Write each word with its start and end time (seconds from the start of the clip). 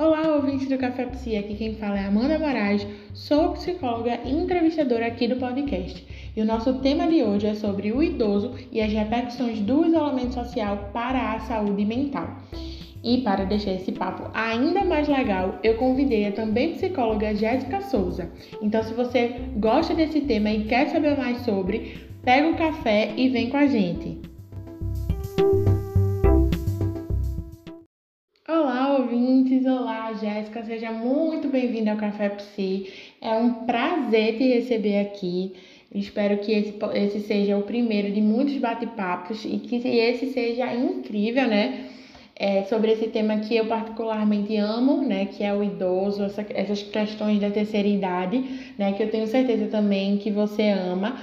Olá, 0.00 0.34
ouvintes 0.34 0.66
do 0.66 0.78
Café 0.78 1.04
Psi, 1.04 1.36
aqui 1.36 1.54
quem 1.56 1.74
fala 1.74 1.98
é 1.98 2.06
Amanda 2.06 2.38
Moraes, 2.38 2.86
sou 3.12 3.50
psicóloga 3.50 4.18
e 4.24 4.30
entrevistadora 4.30 5.06
aqui 5.06 5.28
do 5.28 5.36
podcast. 5.36 6.06
E 6.34 6.40
o 6.40 6.44
nosso 6.46 6.72
tema 6.78 7.06
de 7.06 7.22
hoje 7.22 7.48
é 7.48 7.54
sobre 7.54 7.92
o 7.92 8.02
idoso 8.02 8.54
e 8.72 8.80
as 8.80 8.90
repercussões 8.90 9.60
do 9.60 9.84
isolamento 9.84 10.32
social 10.32 10.88
para 10.94 11.34
a 11.34 11.40
saúde 11.40 11.84
mental. 11.84 12.34
E 13.04 13.18
para 13.18 13.44
deixar 13.44 13.72
esse 13.72 13.92
papo 13.92 14.30
ainda 14.32 14.86
mais 14.86 15.06
legal, 15.06 15.58
eu 15.62 15.74
convidei 15.74 16.26
a 16.28 16.32
também 16.32 16.72
psicóloga 16.72 17.34
Jéssica 17.34 17.82
Souza. 17.82 18.30
Então, 18.62 18.82
se 18.82 18.94
você 18.94 19.34
gosta 19.58 19.94
desse 19.94 20.22
tema 20.22 20.50
e 20.50 20.64
quer 20.64 20.88
saber 20.88 21.14
mais 21.18 21.42
sobre, 21.42 21.98
pega 22.24 22.48
o 22.48 22.56
café 22.56 23.12
e 23.18 23.28
vem 23.28 23.50
com 23.50 23.58
a 23.58 23.66
gente. 23.66 24.18
Olá, 30.60 30.62
Jéssica! 30.62 30.64
Seja 30.64 30.92
muito 30.92 31.48
bem-vinda 31.48 31.92
ao 31.92 31.96
Café 31.96 32.28
Psi. 32.28 32.92
É 33.20 33.34
um 33.34 33.64
prazer 33.64 34.36
te 34.36 34.44
receber 34.44 35.00
aqui. 35.00 35.54
Espero 35.94 36.38
que 36.38 36.52
esse, 36.52 36.74
esse 36.94 37.20
seja 37.20 37.56
o 37.56 37.62
primeiro 37.62 38.12
de 38.12 38.20
muitos 38.20 38.56
bate-papos 38.58 39.44
e 39.44 39.58
que 39.58 39.76
esse 39.76 40.32
seja 40.32 40.72
incrível, 40.74 41.46
né? 41.46 41.86
É, 42.36 42.64
sobre 42.64 42.92
esse 42.92 43.08
tema 43.08 43.38
que 43.38 43.56
eu 43.56 43.66
particularmente 43.66 44.56
amo, 44.56 45.02
né? 45.02 45.26
Que 45.26 45.44
é 45.44 45.52
o 45.52 45.62
idoso, 45.62 46.24
essa, 46.24 46.44
essas 46.50 46.82
questões 46.82 47.40
da 47.40 47.50
terceira 47.50 47.88
idade, 47.88 48.72
né? 48.78 48.92
Que 48.92 49.02
eu 49.02 49.10
tenho 49.10 49.26
certeza 49.26 49.66
também 49.66 50.18
que 50.18 50.30
você 50.30 50.68
ama. 50.70 51.16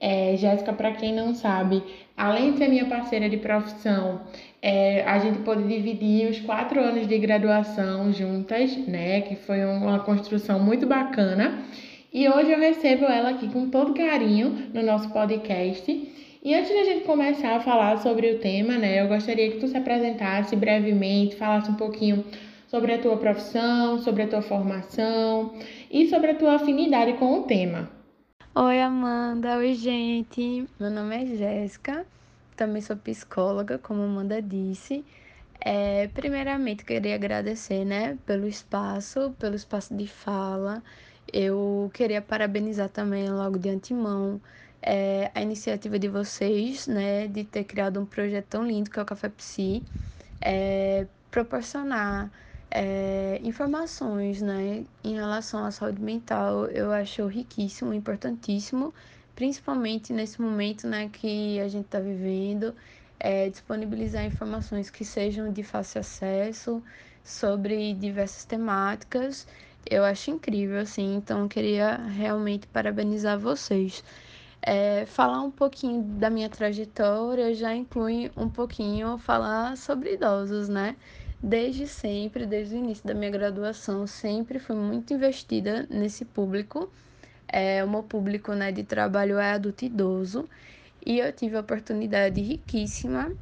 É, 0.00 0.36
Jéssica, 0.36 0.72
para 0.72 0.92
quem 0.92 1.14
não 1.14 1.34
sabe, 1.34 1.82
além 2.16 2.52
de 2.52 2.58
ser 2.58 2.68
minha 2.68 2.84
parceira 2.84 3.28
de 3.28 3.38
profissão, 3.38 4.20
é, 4.66 5.04
a 5.04 5.18
gente 5.18 5.40
pôde 5.40 5.62
dividir 5.64 6.30
os 6.30 6.40
quatro 6.40 6.80
anos 6.80 7.06
de 7.06 7.18
graduação 7.18 8.10
juntas, 8.14 8.74
né? 8.88 9.20
Que 9.20 9.36
foi 9.36 9.62
uma 9.62 9.98
construção 9.98 10.58
muito 10.58 10.86
bacana. 10.86 11.62
E 12.10 12.26
hoje 12.26 12.50
eu 12.50 12.58
recebo 12.58 13.04
ela 13.04 13.28
aqui 13.28 13.46
com 13.52 13.68
todo 13.68 13.92
carinho 13.92 14.70
no 14.72 14.82
nosso 14.82 15.10
podcast. 15.10 15.92
E 16.42 16.54
antes 16.54 16.70
da 16.70 16.82
gente 16.82 17.04
começar 17.04 17.56
a 17.56 17.60
falar 17.60 17.98
sobre 17.98 18.30
o 18.30 18.38
tema, 18.38 18.78
né? 18.78 19.02
Eu 19.02 19.08
gostaria 19.08 19.50
que 19.50 19.58
tu 19.58 19.68
se 19.68 19.76
apresentasse 19.76 20.56
brevemente, 20.56 21.36
falasse 21.36 21.70
um 21.70 21.74
pouquinho 21.74 22.24
sobre 22.66 22.94
a 22.94 22.98
tua 22.98 23.18
profissão, 23.18 23.98
sobre 23.98 24.22
a 24.22 24.28
tua 24.28 24.40
formação 24.40 25.52
e 25.90 26.08
sobre 26.08 26.30
a 26.30 26.34
tua 26.36 26.54
afinidade 26.54 27.12
com 27.18 27.40
o 27.40 27.42
tema. 27.42 27.90
Oi, 28.54 28.80
Amanda. 28.80 29.58
Oi, 29.58 29.74
gente. 29.74 30.64
Meu 30.80 30.90
nome 30.90 31.22
é 31.22 31.26
Jéssica. 31.26 32.06
Também 32.56 32.80
sou 32.82 32.96
psicóloga, 32.96 33.78
como 33.78 34.02
Amanda 34.02 34.40
disse. 34.40 35.04
É, 35.60 36.08
primeiramente, 36.08 36.84
queria 36.84 37.14
agradecer, 37.14 37.84
né, 37.84 38.18
pelo 38.26 38.46
espaço, 38.46 39.34
pelo 39.38 39.54
espaço 39.56 39.94
de 39.96 40.06
fala. 40.06 40.82
Eu 41.32 41.90
queria 41.94 42.20
parabenizar 42.22 42.88
também, 42.90 43.28
logo 43.30 43.58
de 43.58 43.70
antemão, 43.70 44.40
é, 44.82 45.30
a 45.34 45.42
iniciativa 45.42 45.98
de 45.98 46.08
vocês, 46.08 46.86
né, 46.86 47.26
de 47.28 47.44
ter 47.44 47.64
criado 47.64 48.00
um 48.00 48.06
projeto 48.06 48.46
tão 48.48 48.66
lindo 48.66 48.90
que 48.90 48.98
é 48.98 49.02
o 49.02 49.06
Café 49.06 49.28
Psi, 49.30 49.84
é, 50.40 51.06
proporcionar 51.30 52.30
é, 52.70 53.40
informações 53.42 54.42
né, 54.42 54.84
em 55.02 55.14
relação 55.14 55.64
à 55.64 55.70
saúde 55.70 56.02
mental 56.02 56.66
eu 56.66 56.92
acho 56.92 57.26
riquíssimo, 57.26 57.94
importantíssimo, 57.94 58.92
principalmente 59.34 60.12
nesse 60.12 60.40
momento 60.40 60.86
né, 60.86 61.08
que 61.12 61.60
a 61.60 61.68
gente 61.68 61.86
está 61.86 62.00
vivendo, 62.00 62.74
é, 63.18 63.48
disponibilizar 63.48 64.24
informações 64.24 64.90
que 64.90 65.04
sejam 65.04 65.52
de 65.52 65.62
fácil 65.62 66.00
acesso 66.00 66.82
sobre 67.22 67.94
diversas 67.94 68.44
temáticas. 68.44 69.46
Eu 69.88 70.04
acho 70.04 70.30
incrível, 70.30 70.80
assim, 70.80 71.16
então 71.16 71.48
queria 71.48 71.96
realmente 71.96 72.66
parabenizar 72.66 73.38
vocês. 73.38 74.02
É, 74.62 75.04
falar 75.06 75.42
um 75.42 75.50
pouquinho 75.50 76.02
da 76.02 76.30
minha 76.30 76.48
trajetória 76.48 77.54
já 77.54 77.74
inclui 77.74 78.30
um 78.36 78.48
pouquinho 78.48 79.18
falar 79.18 79.76
sobre 79.76 80.14
idosos, 80.14 80.68
né? 80.68 80.96
Desde 81.42 81.86
sempre, 81.86 82.46
desde 82.46 82.74
o 82.74 82.78
início 82.78 83.06
da 83.06 83.12
minha 83.12 83.30
graduação, 83.30 84.06
sempre 84.06 84.58
fui 84.58 84.74
muito 84.74 85.12
investida 85.12 85.86
nesse 85.90 86.24
público. 86.24 86.90
É, 87.56 87.84
o 87.84 87.88
meu 87.88 88.02
público 88.02 88.52
né, 88.54 88.72
de 88.72 88.82
trabalho 88.82 89.38
é 89.38 89.52
adulto 89.52 89.84
idoso 89.84 90.48
e 91.06 91.20
eu 91.20 91.32
tive 91.32 91.56
a 91.56 91.60
oportunidade 91.60 92.40
riquíssima 92.40 93.32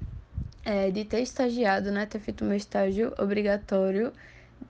é, 0.65 0.91
de 0.91 1.05
ter 1.05 1.21
estagiado, 1.23 1.91
né, 1.91 2.05
ter 2.07 2.19
feito 2.21 2.45
meu 2.45 2.57
estágio 2.57 3.15
obrigatório 3.19 4.13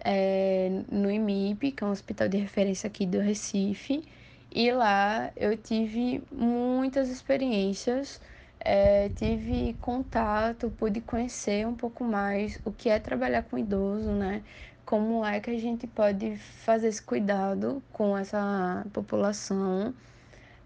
é, 0.05 0.71
no 0.91 1.11
IMIP, 1.11 1.73
que 1.73 1.83
é 1.85 1.87
um 1.87 1.91
hospital 1.91 2.29
de 2.29 2.37
referência 2.39 2.87
aqui 2.87 3.07
do 3.07 3.19
Recife. 3.19 4.05
E 4.51 4.71
lá 4.73 5.33
eu 5.37 5.57
tive 5.57 6.23
muitas 6.31 7.09
experiências 7.09 8.21
é, 8.65 9.09
tive 9.11 9.75
contato, 9.81 10.71
pude 10.71 11.01
conhecer 11.01 11.67
um 11.67 11.75
pouco 11.75 12.05
mais 12.05 12.61
o 12.65 12.73
que 12.73 12.89
é 12.89 12.99
trabalhar 12.99 13.43
com 13.43 13.59
idoso, 13.59 14.11
né? 14.13 14.43
Como 14.85 15.25
é 15.25 15.41
que 15.41 15.51
a 15.51 15.59
gente 15.59 15.87
pode 15.87 16.37
fazer 16.37 16.89
esse 16.89 17.03
cuidado 17.03 17.83
com 17.93 18.17
essa 18.17 18.85
população, 18.93 19.95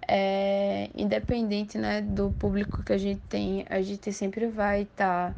é, 0.08 0.90
independente 0.94 1.78
né, 1.78 2.00
do 2.00 2.30
público 2.30 2.82
que 2.82 2.92
a 2.92 2.98
gente 2.98 3.20
tem, 3.28 3.66
a 3.68 3.80
gente 3.82 4.12
sempre 4.12 4.46
vai 4.46 4.82
estar 4.82 5.32
tá 5.32 5.36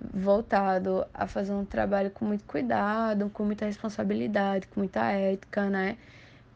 voltado 0.00 1.04
a 1.12 1.26
fazer 1.26 1.52
um 1.52 1.64
trabalho 1.64 2.10
com 2.10 2.24
muito 2.24 2.44
cuidado, 2.44 3.30
com 3.30 3.44
muita 3.44 3.66
responsabilidade, 3.66 4.68
com 4.68 4.80
muita 4.80 5.10
ética, 5.10 5.68
né? 5.68 5.96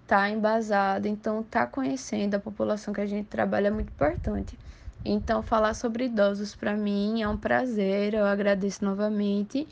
Tá 0.07 0.29
embasado, 0.31 1.09
então 1.09 1.43
tá 1.43 1.67
conhecendo 1.67 2.35
a 2.35 2.39
população 2.41 2.93
que 2.93 3.01
a 3.01 3.07
gente 3.07 3.27
trabalha 3.29 3.69
é 3.69 3.71
muito 3.71 3.89
importante. 3.89 4.59
Então, 5.05 5.43
falar 5.43 5.75
sobre 5.75 6.05
idosos 6.05 6.55
para 6.55 6.77
mim 6.77 7.23
é 7.23 7.29
um 7.29 7.37
prazer, 7.37 8.15
eu 8.15 8.25
agradeço 8.25 8.85
novamente. 8.85 9.67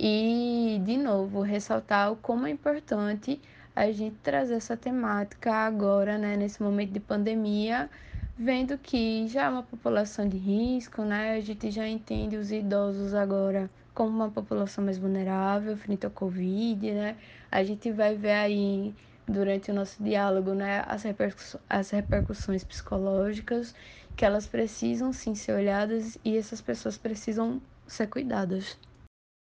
E, 0.00 0.80
de 0.84 0.96
novo, 0.96 1.40
ressaltar 1.40 2.12
o 2.12 2.16
como 2.16 2.46
é 2.46 2.50
importante 2.50 3.40
a 3.74 3.90
gente 3.90 4.14
trazer 4.22 4.54
essa 4.54 4.76
temática 4.76 5.52
agora, 5.52 6.16
né, 6.16 6.36
nesse 6.36 6.62
momento 6.62 6.92
de 6.92 7.00
pandemia, 7.00 7.90
vendo 8.38 8.78
que 8.78 9.26
já 9.26 9.46
é 9.46 9.48
uma 9.48 9.64
população 9.64 10.28
de 10.28 10.36
risco, 10.36 11.02
né? 11.02 11.32
A 11.34 11.40
gente 11.40 11.72
já 11.72 11.88
entende 11.88 12.36
os 12.36 12.52
idosos 12.52 13.12
agora 13.12 13.68
como 13.92 14.10
uma 14.10 14.30
população 14.30 14.84
mais 14.84 14.98
vulnerável 14.98 15.76
frente 15.76 16.06
ao 16.06 16.12
Covid, 16.12 16.92
né? 16.92 17.16
A 17.50 17.64
gente 17.64 17.90
vai 17.90 18.14
ver 18.14 18.34
aí 18.34 18.94
durante 19.26 19.72
o 19.72 19.74
nosso 19.74 20.00
diálogo, 20.00 20.54
né, 20.54 20.84
as, 20.86 21.02
repercussões, 21.02 21.64
as 21.68 21.90
repercussões 21.90 22.62
psicológicas 22.62 23.74
que 24.16 24.24
elas 24.24 24.46
precisam 24.46 25.12
sim 25.12 25.34
ser 25.34 25.54
olhadas 25.54 26.16
e 26.24 26.36
essas 26.36 26.60
pessoas 26.60 26.96
precisam 26.96 27.60
ser 27.86 28.06
cuidadas. 28.06 28.78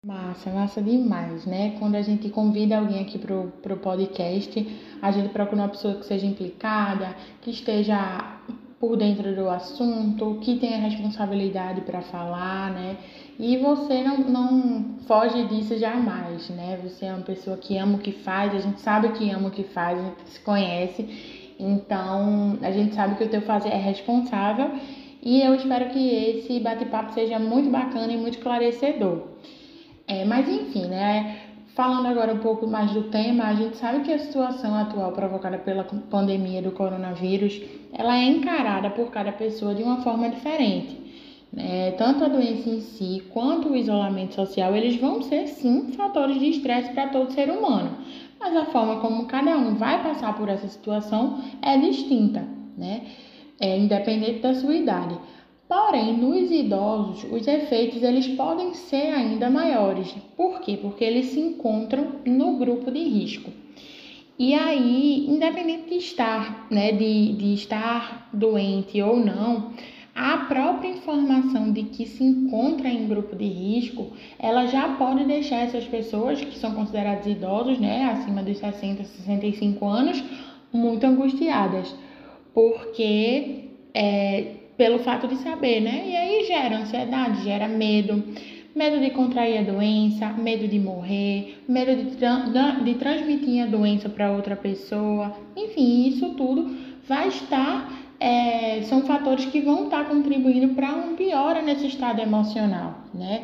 Massa, 0.04 0.50
massa 0.50 0.82
demais, 0.82 1.46
né? 1.46 1.78
Quando 1.80 1.96
a 1.96 2.02
gente 2.02 2.30
convida 2.30 2.78
alguém 2.78 3.02
aqui 3.02 3.18
pro, 3.18 3.54
pro 3.62 3.78
podcast, 3.78 4.68
a 5.02 5.12
gente 5.12 5.30
procura 5.30 5.62
uma 5.62 5.70
pessoa 5.70 5.96
que 5.96 6.06
seja 6.06 6.26
implicada, 6.26 7.16
que 7.42 7.52
esteja 7.52 8.38
por 8.80 8.98
dentro 8.98 9.34
do 9.34 9.50
assunto, 9.50 10.40
que 10.42 10.58
tenha 10.58 10.78
responsabilidade 10.78 11.82
para 11.82 12.02
falar, 12.02 12.72
né? 12.72 12.98
E 13.40 13.56
você 13.58 14.04
não, 14.04 14.18
não 14.18 14.98
foge 15.08 15.48
disso 15.48 15.78
jamais, 15.78 16.50
né? 16.50 16.78
Você 16.84 17.06
é 17.06 17.14
uma 17.14 17.24
pessoa 17.24 17.56
que 17.56 17.78
ama 17.78 17.96
o 17.96 18.00
que 18.00 18.12
faz, 18.12 18.54
a 18.54 18.60
gente 18.60 18.82
sabe 18.82 19.08
que 19.14 19.30
ama 19.30 19.48
o 19.48 19.52
que 19.52 19.64
faz, 19.64 19.98
a 19.98 20.02
gente 20.02 20.30
se 20.30 20.40
conhece 20.42 21.44
então, 21.60 22.58
a 22.62 22.72
gente 22.72 22.94
sabe 22.94 23.16
que 23.16 23.24
o 23.24 23.30
teu 23.30 23.42
fazer 23.42 23.70
é 23.70 23.78
responsável 23.78 24.72
e 25.22 25.42
eu 25.42 25.56
espero 25.56 25.90
que 25.92 26.10
esse 26.10 26.60
bate-papo 26.60 27.14
seja 27.14 27.40
muito 27.40 27.70
bacana 27.70 28.12
e 28.12 28.18
muito 28.18 28.38
esclarecedor. 28.38 29.22
É, 30.22 30.26
mas 30.26 30.48
enfim, 30.48 30.86
né? 30.86 31.40
Falando 31.76 32.08
agora 32.08 32.34
um 32.34 32.40
pouco 32.40 32.68
mais 32.68 32.92
do 32.92 33.04
tema, 33.04 33.46
a 33.46 33.56
gente 33.56 33.78
sabe 33.78 34.02
que 34.04 34.14
a 34.14 34.20
situação 34.20 34.76
atual 34.76 35.12
provocada 35.12 35.58
pela 35.58 35.84
pandemia 35.84 36.62
do 36.62 36.72
coronavírus, 36.72 37.60
ela 37.92 38.16
é 38.16 38.26
encarada 38.26 38.92
por 38.92 39.10
cada 39.10 39.32
pessoa 39.32 39.74
de 39.74 39.82
uma 39.82 40.02
forma 40.02 40.30
diferente. 40.30 41.02
Né? 41.52 41.92
Tanto 41.92 42.26
a 42.26 42.28
doença 42.28 42.70
em 42.70 42.80
si 42.80 43.24
quanto 43.34 43.70
o 43.70 43.76
isolamento 43.76 44.36
social, 44.36 44.76
eles 44.76 44.98
vão 44.98 45.24
ser 45.24 45.48
sim 45.48 45.92
fatores 45.94 46.40
de 46.40 46.50
estresse 46.50 46.92
para 46.92 47.08
todo 47.08 47.32
ser 47.32 47.50
humano 47.50 47.98
mas 48.44 48.58
a 48.58 48.66
forma 48.66 49.00
como 49.00 49.26
cada 49.26 49.58
um 49.58 49.76
vai 49.76 50.04
passar 50.04 50.36
por 50.36 50.50
essa 50.50 50.68
situação 50.68 51.42
é 51.62 51.78
distinta, 51.78 52.46
né? 52.78 53.04
É 53.60 53.78
independente 53.78 54.40
da 54.40 54.54
sua 54.54 54.76
idade. 54.76 55.18
Porém, 55.74 56.16
nos 56.16 56.52
idosos, 56.52 57.24
os 57.32 57.48
efeitos 57.48 58.04
eles 58.04 58.28
podem 58.28 58.76
ser 58.76 59.12
ainda 59.12 59.50
maiores. 59.50 60.16
Por 60.38 60.62
quê? 60.62 60.78
Porque 60.80 61.04
eles 61.04 61.32
se 61.32 61.40
encontram 61.40 62.18
no 62.28 62.60
grupo 62.60 62.92
de 62.92 63.00
risco. 63.00 63.50
E 64.38 64.54
aí, 64.54 65.26
independente 65.28 65.90
de 65.90 65.96
estar, 65.96 66.68
né, 66.70 66.92
de, 66.92 67.34
de 67.34 67.56
estar 67.56 68.30
doente 68.32 69.02
ou 69.02 69.18
não, 69.18 69.74
a 70.14 70.38
própria 70.46 70.90
informação 70.90 71.72
de 71.72 71.82
que 71.82 72.06
se 72.06 72.24
encontra 72.24 72.88
em 72.88 73.08
grupo 73.08 73.36
de 73.36 73.48
risco, 73.48 74.14
ela 74.38 74.68
já 74.68 74.90
pode 74.90 75.24
deixar 75.24 75.62
essas 75.62 75.86
pessoas 75.86 76.40
que 76.40 76.56
são 76.56 76.76
consideradas 76.76 77.26
idosos, 77.26 77.80
né, 77.80 78.12
acima 78.12 78.44
dos 78.44 78.60
60, 78.60 79.06
65 79.06 79.88
anos, 79.88 80.24
muito 80.72 81.04
angustiadas, 81.04 81.96
porque 82.54 83.70
é, 83.92 84.63
pelo 84.78 85.00
fato 85.00 85.28
de 85.28 85.36
saber, 85.38 85.82
né? 85.82 86.04
E 86.08 86.16
aí 86.16 86.46
gera 86.46 86.78
ansiedade, 86.78 87.44
gera 87.44 87.68
medo, 87.68 88.24
medo 88.76 89.00
de 89.00 89.12
contrair 89.12 89.60
a 89.60 89.72
doença, 89.72 90.30
medo 90.30 90.68
de 90.68 90.80
morrer, 90.80 91.64
medo 91.68 91.96
de, 91.96 92.18
tra 92.18 92.72
de 92.84 92.94
transmitir 92.96 93.64
a 93.64 93.68
doença 93.68 94.10
para 94.10 94.32
outra 94.32 94.56
pessoa, 94.56 95.36
enfim, 95.56 96.08
isso 96.08 96.30
tudo 96.32 96.76
vai 97.08 97.28
estar 97.28 98.04
é, 98.24 98.82
são 98.84 99.02
fatores 99.02 99.46
que 99.48 99.60
vão 99.60 99.84
estar 99.84 100.06
contribuindo 100.08 100.74
para 100.74 100.94
um 100.94 101.14
piora 101.14 101.62
nesse 101.62 101.88
estado 101.88 102.22
emocional, 102.22 102.96
né? 103.14 103.44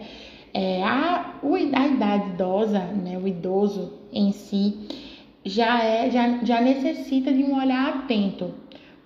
É, 0.53 0.81
a, 0.81 1.35
a 1.43 1.87
idade 1.87 2.29
idosa, 2.29 2.79
né, 2.79 3.19
o 3.21 3.27
idoso 3.27 3.91
em 4.11 4.31
si, 4.31 4.77
já, 5.43 5.83
é, 5.83 6.09
já, 6.09 6.39
já 6.43 6.61
necessita 6.61 7.31
de 7.31 7.43
um 7.43 7.59
olhar 7.59 7.89
atento, 7.89 8.53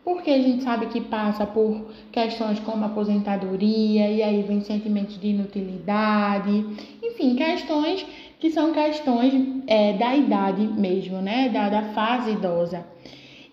porque 0.03 0.29
a 0.29 0.41
gente 0.41 0.63
sabe 0.63 0.87
que 0.87 0.99
passa 1.01 1.45
por 1.45 1.85
questões 2.11 2.59
como 2.59 2.85
aposentadoria, 2.85 4.09
e 4.09 4.21
aí 4.21 4.41
vem 4.43 4.61
sentimentos 4.61 5.19
de 5.19 5.27
inutilidade, 5.27 6.65
enfim, 7.01 7.35
questões 7.35 8.05
que 8.39 8.51
são 8.51 8.73
questões 8.73 9.33
é, 9.67 9.93
da 9.93 10.15
idade 10.15 10.61
mesmo, 10.61 11.21
né, 11.21 11.49
da, 11.49 11.69
da 11.69 11.83
fase 11.93 12.31
idosa. 12.31 12.85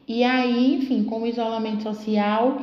E 0.09 0.25
aí, 0.25 0.75
enfim, 0.75 1.05
com 1.05 1.23
o 1.23 1.27
isolamento 1.27 1.85
social, 1.85 2.61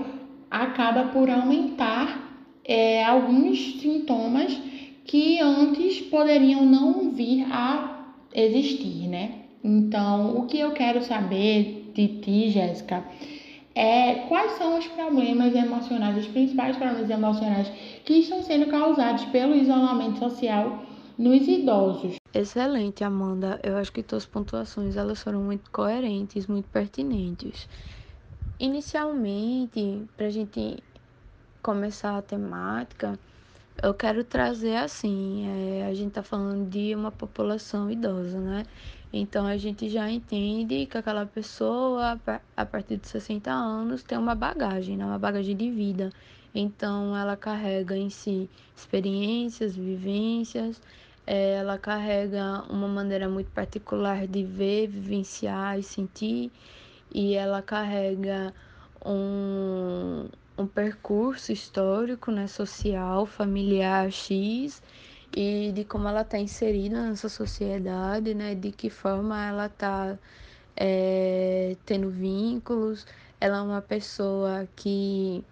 acaba 0.52 1.06
por 1.06 1.30
aumentar 1.30 2.46
é, 2.66 3.06
alguns 3.06 3.80
sintomas 3.80 4.60
que 5.06 5.40
antes 5.40 6.02
poderiam 6.02 6.66
não 6.66 7.12
vir 7.12 7.46
a 7.50 8.14
existir, 8.36 9.08
né? 9.08 9.32
Então, 9.64 10.38
o 10.38 10.46
que 10.46 10.60
eu 10.60 10.72
quero 10.72 11.02
saber 11.02 11.92
de 11.94 12.08
ti, 12.20 12.50
Jéssica, 12.50 13.06
é 13.78 14.26
quais 14.28 14.54
são 14.54 14.80
os 14.80 14.88
problemas 14.88 15.54
emocionais, 15.54 16.18
os 16.18 16.28
principais 16.28 16.76
problemas 16.76 17.08
emocionais 17.08 17.68
que 18.04 18.16
estão 18.16 18.42
sendo 18.42 18.66
causados 18.72 19.24
pelo 19.26 19.56
isolamento 19.56 20.18
social 20.18 20.84
nos 21.16 21.48
idosos. 21.48 22.16
Excelente, 22.34 23.04
Amanda. 23.04 23.60
Eu 23.64 23.78
acho 23.78 23.92
que 23.92 24.02
tuas 24.02 24.26
pontuações 24.26 24.98
elas 24.98 25.22
foram 25.22 25.42
muito 25.44 25.70
coerentes, 25.70 26.48
muito 26.48 26.68
pertinentes. 26.70 27.70
Inicialmente, 28.60 30.08
para 30.18 30.26
a 30.26 30.32
gente 30.32 30.84
começar 31.62 32.18
a 32.18 32.22
temática, 32.24 33.20
eu 33.84 33.94
quero 33.94 34.24
trazer 34.24 34.76
assim, 34.78 35.46
é, 35.48 35.86
a 35.86 35.94
gente 35.94 36.10
está 36.10 36.24
falando 36.24 36.68
de 36.68 36.96
uma 36.96 37.12
população 37.12 37.92
idosa, 37.92 38.40
né? 38.40 38.64
Então 39.12 39.46
a 39.46 39.58
gente 39.58 39.90
já 39.90 40.10
entende 40.10 40.86
que 40.86 40.98
aquela 40.98 41.26
pessoa, 41.26 42.20
a 42.56 42.66
partir 42.66 42.98
de 42.98 43.08
60 43.08 43.52
anos, 43.52 44.04
tem 44.04 44.18
uma 44.18 44.36
bagagem, 44.36 44.98
né? 44.98 45.06
uma 45.06 45.20
bagagem 45.20 45.56
de 45.56 45.72
vida. 45.72 46.10
Então 46.54 47.16
ela 47.16 47.38
carrega 47.38 47.96
em 47.96 48.10
si 48.10 48.50
experiências, 48.76 49.76
vivências, 49.76 50.82
é, 51.26 51.56
ela 51.56 51.78
carrega 51.78 52.64
uma 52.70 52.88
maneira 52.88 53.30
muito 53.30 53.52
particular 53.52 54.28
de 54.28 54.44
ver, 54.44 54.88
vivenciar 54.88 55.78
e 55.78 55.84
sentir, 55.84 56.52
e 57.14 57.34
ela 57.34 57.62
carrega 57.62 58.54
um, 59.06 60.28
um 60.58 60.68
percurso 60.68 61.52
histórico, 61.52 62.32
né, 62.32 62.48
social, 62.48 63.26
familiar 63.26 64.12
X, 64.12 64.82
e 65.36 65.72
de 65.74 65.84
como 65.84 66.08
ela 66.08 66.22
está 66.22 66.38
inserida 66.38 67.02
nessa 67.04 67.30
sociedade, 67.30 68.34
né, 68.34 68.56
de 68.56 68.72
que 68.72 68.90
forma 68.90 69.46
ela 69.46 69.66
está 69.68 70.18
é, 70.76 71.76
tendo 71.86 72.10
vínculos. 72.10 73.06
Ela 73.40 73.58
é 73.58 73.62
uma 73.62 73.82
pessoa 73.82 74.68
que 74.76 75.44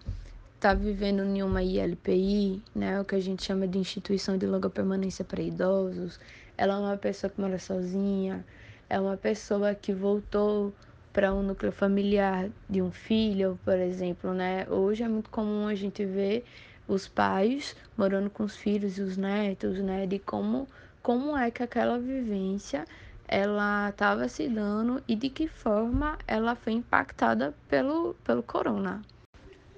está 0.56 0.74
vivendo 0.74 1.22
em 1.22 1.42
uma 1.42 1.62
ILPI, 1.62 2.62
né, 2.74 3.00
o 3.00 3.04
que 3.04 3.14
a 3.14 3.20
gente 3.20 3.44
chama 3.44 3.68
de 3.68 3.78
instituição 3.78 4.36
de 4.36 4.46
longa 4.46 4.70
permanência 4.70 5.24
para 5.24 5.42
idosos. 5.42 6.18
Ela 6.56 6.74
é 6.74 6.78
uma 6.78 6.96
pessoa 6.96 7.30
que 7.30 7.40
mora 7.40 7.58
sozinha, 7.58 8.44
é 8.88 8.98
uma 8.98 9.16
pessoa 9.16 9.74
que 9.74 9.92
voltou 9.92 10.72
para 11.12 11.32
um 11.32 11.42
núcleo 11.42 11.72
familiar 11.72 12.50
de 12.68 12.82
um 12.82 12.90
filho, 12.90 13.58
por 13.64 13.78
exemplo, 13.78 14.34
né? 14.34 14.66
Hoje 14.68 15.02
é 15.02 15.08
muito 15.08 15.30
comum 15.30 15.66
a 15.66 15.74
gente 15.74 16.04
ver 16.04 16.44
os 16.88 17.08
pais 17.08 17.74
morando 17.96 18.30
com 18.30 18.44
os 18.44 18.56
filhos 18.56 18.98
e 18.98 19.02
os 19.02 19.16
netos, 19.16 19.78
né? 19.78 20.06
De 20.06 20.18
como 20.18 20.68
como 21.02 21.36
é 21.36 21.50
que 21.50 21.62
aquela 21.62 21.98
vivência 21.98 22.84
ela 23.28 23.90
estava 23.90 24.28
se 24.28 24.48
dando 24.48 25.02
e 25.06 25.14
de 25.14 25.28
que 25.30 25.48
forma 25.48 26.18
ela 26.26 26.54
foi 26.54 26.72
impactada 26.74 27.54
pelo 27.68 28.14
pelo 28.24 28.42
corona. 28.42 29.02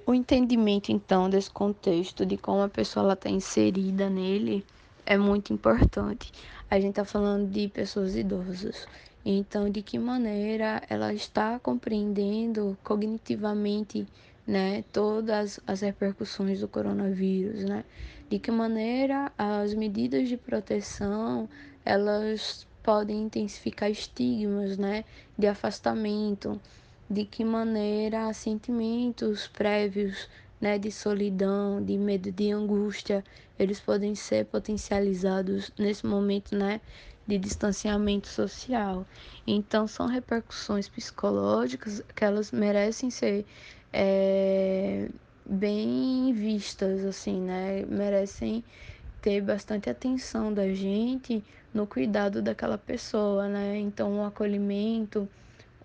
O 0.06 0.14
entendimento, 0.14 0.90
então, 0.90 1.28
desse 1.28 1.50
contexto, 1.50 2.24
de 2.24 2.38
como 2.38 2.62
a 2.62 2.68
pessoa 2.68 3.12
está 3.12 3.28
inserida 3.28 4.08
nele, 4.08 4.64
é 5.04 5.18
muito 5.18 5.52
importante. 5.52 6.32
A 6.70 6.80
gente 6.80 6.90
está 6.90 7.04
falando 7.04 7.50
de 7.50 7.68
pessoas 7.68 8.16
idosas. 8.16 8.86
Então, 9.22 9.68
de 9.68 9.82
que 9.82 9.98
maneira 9.98 10.82
ela 10.88 11.12
está 11.12 11.58
compreendendo 11.58 12.74
cognitivamente 12.82 14.06
né, 14.48 14.82
todas 14.90 15.60
as 15.66 15.82
repercussões 15.82 16.60
do 16.60 16.68
coronavírus, 16.68 17.64
né? 17.64 17.84
De 18.30 18.38
que 18.38 18.50
maneira 18.50 19.30
as 19.36 19.74
medidas 19.74 20.26
de 20.26 20.38
proteção, 20.38 21.46
elas 21.84 22.66
podem 22.82 23.24
intensificar 23.24 23.90
estigmas, 23.90 24.78
né, 24.78 25.04
de 25.36 25.46
afastamento, 25.46 26.58
de 27.10 27.26
que 27.26 27.44
maneira 27.44 28.32
sentimentos 28.32 29.46
prévios 29.46 30.26
né, 30.58 30.78
de 30.78 30.90
solidão, 30.90 31.84
de 31.84 31.98
medo, 31.98 32.32
de 32.32 32.50
angústia, 32.50 33.22
eles 33.58 33.78
podem 33.78 34.14
ser 34.14 34.46
potencializados 34.46 35.70
nesse 35.78 36.06
momento 36.06 36.56
né, 36.56 36.80
de 37.26 37.36
distanciamento 37.36 38.28
social. 38.28 39.06
Então, 39.46 39.86
são 39.86 40.06
repercussões 40.06 40.88
psicológicas 40.88 42.02
que 42.14 42.24
elas 42.24 42.50
merecem 42.50 43.10
ser 43.10 43.44
é, 43.92 45.08
bem 45.46 46.32
vistas, 46.32 47.04
assim, 47.04 47.40
né? 47.40 47.84
Merecem 47.86 48.64
ter 49.22 49.40
bastante 49.40 49.90
atenção 49.90 50.52
da 50.52 50.72
gente 50.72 51.42
no 51.72 51.86
cuidado 51.86 52.40
daquela 52.42 52.78
pessoa, 52.78 53.48
né? 53.48 53.78
Então, 53.78 54.20
o 54.20 54.24
acolhimento 54.24 55.28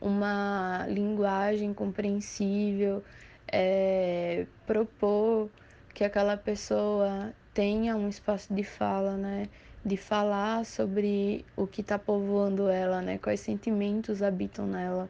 uma 0.04 0.86
linguagem 0.89 1.74
compreensível, 1.74 3.01
é, 3.48 4.46
propor 4.68 5.50
que 5.94 6.04
aquela 6.04 6.36
pessoa 6.36 7.34
tenha 7.54 7.96
um 7.96 8.10
espaço 8.10 8.54
de 8.54 8.63
fala, 8.63 9.16
né? 9.16 9.48
De 9.86 9.96
falar 9.98 10.66
sobre 10.66 11.46
o 11.56 11.66
que 11.68 11.82
está 11.82 11.98
povoando 11.98 12.68
ela, 12.70 13.01
né? 13.01 13.18
Quais 13.18 13.39
sentimentos 13.39 14.22
habitam 14.22 14.68
nela 14.68 15.10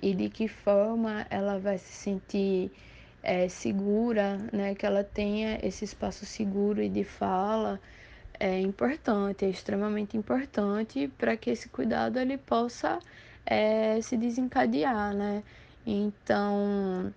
e 0.00 0.14
de 0.14 0.28
que 0.28 0.48
forma 0.48 1.26
ela 1.30 1.58
vai 1.58 1.78
se 1.78 1.92
sentir 1.92 2.70
é, 3.22 3.48
segura, 3.48 4.38
né? 4.52 4.74
Que 4.74 4.86
ela 4.86 5.04
tenha 5.04 5.58
esse 5.62 5.84
espaço 5.84 6.26
seguro 6.26 6.82
e 6.82 6.88
de 6.88 7.04
fala 7.04 7.80
é 8.42 8.58
importante, 8.58 9.44
é 9.44 9.48
extremamente 9.48 10.16
importante 10.16 11.06
para 11.16 11.36
que 11.36 11.50
esse 11.50 11.68
cuidado 11.68 12.18
ele 12.18 12.36
possa 12.36 12.98
é, 13.46 14.00
se 14.00 14.16
desencadear, 14.16 15.14
né? 15.14 15.44
Então, 15.86 17.14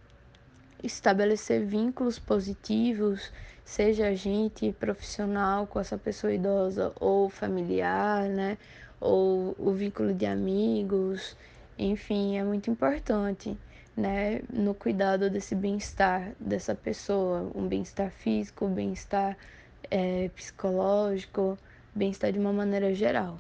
estabelecer 0.84 1.66
vínculos 1.66 2.20
positivos, 2.20 3.32
seja 3.64 4.10
a 4.10 4.14
gente 4.14 4.72
profissional 4.74 5.66
com 5.66 5.80
essa 5.80 5.98
pessoa 5.98 6.32
idosa 6.32 6.94
ou 7.00 7.28
familiar, 7.28 8.30
né? 8.30 8.58
Ou 9.02 9.56
o 9.58 9.72
vínculo 9.72 10.14
de 10.14 10.28
amigos, 10.28 11.36
enfim, 11.78 12.38
é 12.38 12.44
muito 12.44 12.70
importante, 12.70 13.58
né? 13.96 14.42
No 14.52 14.74
cuidado 14.74 15.30
desse 15.30 15.56
bem-estar 15.56 16.34
dessa 16.40 16.74
pessoa, 16.74 17.52
um 17.54 17.68
bem-estar 17.68 18.12
físico, 18.12 18.66
um 18.66 18.74
bem-estar 18.74 19.38
é, 19.92 20.30
psicológico, 20.30 21.58
bem-estar 21.94 22.32
de 22.32 22.40
uma 22.40 22.54
maneira 22.54 22.94
geral. 22.94 23.40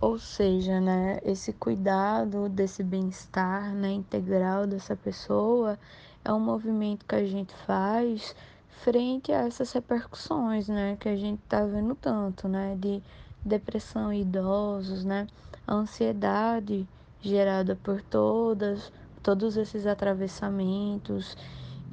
Ou 0.00 0.18
seja, 0.18 0.80
né, 0.80 1.20
esse 1.24 1.52
cuidado 1.52 2.48
desse 2.48 2.82
bem-estar 2.82 3.72
né, 3.72 3.92
integral 3.92 4.66
dessa 4.66 4.96
pessoa 4.96 5.78
é 6.24 6.32
um 6.32 6.40
movimento 6.40 7.04
que 7.06 7.14
a 7.14 7.24
gente 7.24 7.54
faz 7.66 8.34
frente 8.82 9.30
a 9.30 9.46
essas 9.46 9.70
repercussões, 9.70 10.68
né, 10.68 10.96
que 10.98 11.08
a 11.08 11.14
gente 11.14 11.40
está 11.40 11.64
vendo 11.64 11.94
tanto, 11.94 12.48
né, 12.48 12.76
de 12.80 13.00
depressão 13.44 14.12
em 14.12 14.22
idosos, 14.22 15.04
né, 15.04 15.28
ansiedade 15.68 16.84
gerada 17.22 17.76
por 17.76 18.02
todas, 18.02 18.92
todos 19.22 19.56
esses 19.56 19.86
atravessamentos 19.86 21.36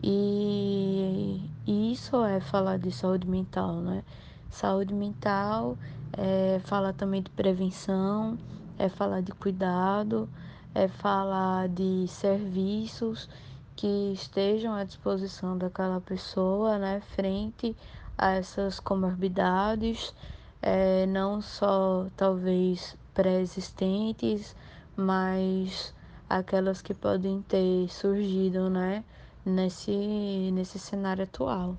E, 0.01 1.41
e 1.67 1.91
isso 1.91 2.23
é 2.23 2.39
falar 2.39 2.77
de 2.79 2.91
saúde 2.91 3.27
mental, 3.27 3.75
né? 3.81 4.03
Saúde 4.49 4.93
mental 4.93 5.77
é 6.13 6.59
falar 6.63 6.93
também 6.93 7.21
de 7.21 7.29
prevenção, 7.31 8.37
é 8.77 8.87
falar 8.89 9.21
de 9.21 9.31
cuidado, 9.33 10.29
é 10.73 10.87
falar 10.87 11.67
de 11.69 12.07
serviços 12.07 13.29
que 13.75 14.13
estejam 14.13 14.73
à 14.73 14.83
disposição 14.83 15.57
daquela 15.57 16.01
pessoa, 16.01 16.77
né, 16.77 17.01
frente 17.15 17.75
a 18.17 18.31
essas 18.31 18.79
comorbidades, 18.79 20.13
é, 20.61 21.05
não 21.05 21.41
só 21.41 22.07
talvez 22.17 22.97
pré-existentes, 23.13 24.55
mas 24.99 25.93
aquelas 26.29 26.81
que 26.81 26.93
podem 26.93 27.41
ter 27.43 27.89
surgido, 27.89 28.69
né, 28.69 29.03
nesse, 29.45 30.51
nesse 30.53 30.79
cenário 30.79 31.23
atual. 31.23 31.77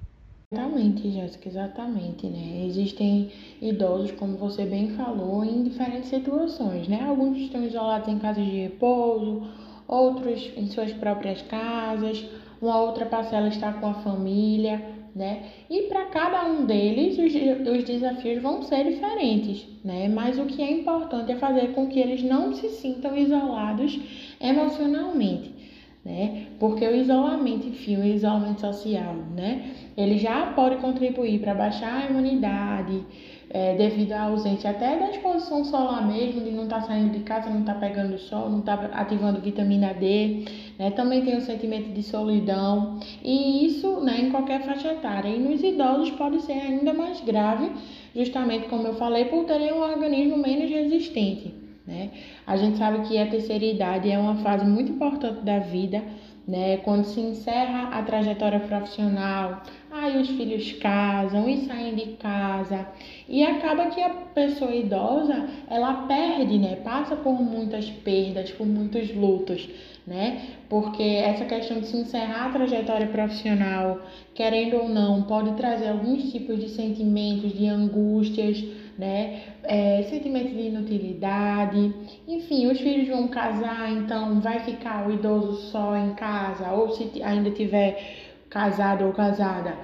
Exatamente, 0.52 1.10
Jéssica, 1.10 1.48
exatamente, 1.48 2.26
né? 2.28 2.64
Existem 2.66 3.32
idosos, 3.60 4.10
como 4.12 4.36
você 4.36 4.64
bem 4.66 4.90
falou, 4.96 5.44
em 5.44 5.62
diferentes 5.64 6.08
situações, 6.10 6.88
né? 6.88 7.02
Alguns 7.02 7.36
estão 7.38 7.64
isolados 7.64 8.08
em 8.08 8.18
casas 8.18 8.44
de 8.44 8.50
repouso, 8.62 9.42
outros 9.86 10.52
em 10.56 10.66
suas 10.68 10.92
próprias 10.92 11.42
casas, 11.42 12.24
uma 12.60 12.80
outra 12.80 13.06
parcela 13.06 13.48
está 13.48 13.72
com 13.72 13.86
a 13.86 13.94
família, 13.94 14.99
né? 15.14 15.42
E 15.68 15.82
para 15.82 16.06
cada 16.06 16.44
um 16.46 16.64
deles 16.64 17.18
os, 17.18 17.76
os 17.76 17.84
desafios 17.84 18.42
vão 18.42 18.62
ser 18.62 18.84
diferentes, 18.84 19.66
né? 19.84 20.08
Mas 20.08 20.38
o 20.38 20.44
que 20.44 20.62
é 20.62 20.70
importante 20.70 21.32
é 21.32 21.36
fazer 21.36 21.72
com 21.72 21.88
que 21.88 21.98
eles 21.98 22.22
não 22.22 22.54
se 22.54 22.68
sintam 22.68 23.16
isolados 23.16 23.98
emocionalmente, 24.40 25.52
né? 26.04 26.46
Porque 26.58 26.86
o 26.86 26.94
isolamento, 26.94 27.66
enfim, 27.66 27.96
o 27.96 28.04
isolamento 28.04 28.60
social, 28.60 29.14
né? 29.34 29.74
Ele 29.96 30.18
já 30.18 30.46
pode 30.52 30.76
contribuir 30.76 31.40
para 31.40 31.54
baixar 31.54 32.02
a 32.02 32.10
imunidade, 32.10 33.04
é, 33.50 33.74
devido 33.74 34.12
à 34.12 34.22
ausência 34.22 34.70
até 34.70 34.96
da 34.96 35.10
exposição 35.10 35.64
solar 35.64 36.06
mesmo, 36.06 36.40
de 36.40 36.50
não 36.52 36.64
estar 36.64 36.80
tá 36.80 36.86
saindo 36.86 37.12
de 37.12 37.24
casa, 37.24 37.50
não 37.50 37.60
estar 37.60 37.74
tá 37.74 37.80
pegando 37.80 38.16
sol, 38.16 38.48
não 38.48 38.60
estar 38.60 38.76
tá 38.76 38.96
ativando 38.96 39.40
vitamina 39.40 39.92
D, 39.92 40.44
né? 40.78 40.92
Também 40.92 41.24
tem 41.24 41.36
o 41.36 41.40
sentimento 41.40 41.92
de 41.92 42.02
solidão, 42.02 43.00
e 43.22 43.66
isso 43.66 44.00
né, 44.00 44.20
em 44.20 44.30
qualquer 44.30 44.62
faixa 44.62 44.92
etária. 44.92 45.28
E 45.28 45.38
nos 45.38 45.62
idosos 45.62 46.10
pode 46.12 46.40
ser 46.42 46.52
ainda 46.52 46.94
mais 46.94 47.20
grave, 47.20 47.72
justamente 48.14 48.68
como 48.68 48.86
eu 48.86 48.94
falei, 48.94 49.24
por 49.24 49.44
terem 49.44 49.72
um 49.72 49.80
organismo 49.80 50.36
menos 50.36 50.70
resistente. 50.70 51.59
Né? 51.90 52.10
A 52.46 52.56
gente 52.56 52.78
sabe 52.78 53.08
que 53.08 53.18
a 53.18 53.26
terceira 53.26 53.64
idade 53.64 54.08
é 54.08 54.16
uma 54.16 54.36
fase 54.36 54.64
muito 54.64 54.92
importante 54.92 55.40
da 55.40 55.58
vida, 55.58 56.00
né? 56.46 56.76
Quando 56.78 57.04
se 57.04 57.20
encerra 57.20 57.88
a 57.88 58.02
trajetória 58.02 58.60
profissional, 58.60 59.60
aí 59.90 60.20
os 60.20 60.28
filhos 60.28 60.70
casam 60.74 61.48
e 61.48 61.66
saem 61.66 61.96
de 61.96 62.12
casa 62.12 62.86
e 63.28 63.42
acaba 63.42 63.86
que 63.86 64.00
a 64.00 64.10
pessoa 64.10 64.72
idosa 64.72 65.48
ela 65.68 66.06
perde, 66.06 66.58
né? 66.58 66.76
Passa 66.76 67.16
por 67.16 67.42
muitas 67.42 67.90
perdas, 67.90 68.52
por 68.52 68.68
muitos 68.68 69.12
lutos, 69.12 69.68
né? 70.06 70.42
Porque 70.68 71.02
essa 71.02 71.44
questão 71.44 71.80
de 71.80 71.88
se 71.88 71.96
encerrar 71.96 72.46
a 72.46 72.52
trajetória 72.52 73.08
profissional, 73.08 74.00
querendo 74.32 74.76
ou 74.76 74.88
não, 74.88 75.24
pode 75.24 75.54
trazer 75.54 75.88
alguns 75.88 76.30
tipos 76.30 76.60
de 76.60 76.68
sentimentos, 76.68 77.52
de 77.52 77.66
angústias, 77.66 78.64
né? 79.00 79.40
É, 79.64 80.02
sentimento 80.10 80.50
de 80.50 80.68
inutilidade, 80.68 81.94
enfim, 82.28 82.66
os 82.66 82.78
filhos 82.78 83.08
vão 83.08 83.28
casar, 83.28 83.90
então 83.90 84.40
vai 84.40 84.60
ficar 84.60 85.08
o 85.08 85.12
idoso 85.12 85.54
só 85.70 85.96
em 85.96 86.14
casa, 86.14 86.70
ou 86.72 86.90
se 86.90 87.22
ainda 87.22 87.50
tiver 87.50 87.98
casado 88.50 89.06
ou 89.06 89.12
casada, 89.12 89.78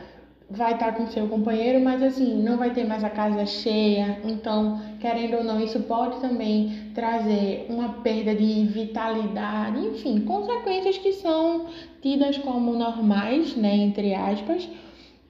vai 0.51 0.75
estar 0.75 0.93
com 0.93 1.07
seu 1.09 1.27
companheiro, 1.29 1.83
mas 1.83 2.03
assim, 2.03 2.43
não 2.43 2.57
vai 2.57 2.71
ter 2.71 2.85
mais 2.85 3.03
a 3.03 3.11
casa 3.11 3.45
cheia, 3.47 4.21
então, 4.25 4.81
querendo 5.01 5.39
ou 5.39 5.45
não, 5.45 5.61
isso 5.61 5.81
pode 5.81 6.21
também 6.21 6.93
trazer 6.95 7.67
uma 7.69 7.89
perda 8.03 8.35
de 8.35 8.67
vitalidade, 8.67 9.79
enfim, 9.79 10.21
consequências 10.21 10.99
que 10.99 11.13
são 11.15 11.67
tidas 12.01 12.39
como 12.39 12.73
normais, 12.75 13.57
né, 13.57 13.75
entre 13.77 14.15
aspas, 14.15 14.69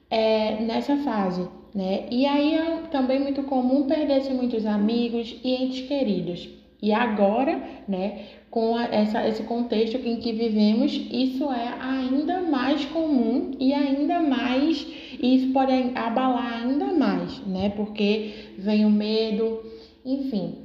é, 0.09 0.61
nessa 0.61 0.97
fase. 0.97 1.56
Né? 1.77 2.07
E 2.09 2.25
aí 2.25 2.55
é 2.55 2.81
também 2.89 3.19
muito 3.19 3.43
comum 3.43 3.83
perder-se 3.83 4.33
muitos 4.33 4.65
amigos 4.65 5.39
e 5.43 5.53
entes 5.53 5.87
queridos. 5.87 6.49
E 6.81 6.91
agora, 6.91 7.61
né, 7.87 8.21
com 8.49 8.79
essa, 8.79 9.27
esse 9.27 9.43
contexto 9.43 9.95
em 9.97 10.15
que 10.15 10.33
vivemos, 10.33 10.91
isso 11.11 11.43
é 11.51 11.75
ainda 11.79 12.41
mais 12.41 12.83
comum 12.85 13.51
e 13.59 13.75
ainda 13.75 14.19
mais, 14.21 14.87
isso 15.21 15.53
pode 15.53 15.71
abalar 15.93 16.63
ainda 16.63 16.87
mais, 16.87 17.45
né? 17.45 17.69
Porque 17.69 18.31
vem 18.57 18.83
o 18.83 18.89
medo, 18.89 19.61
enfim. 20.03 20.55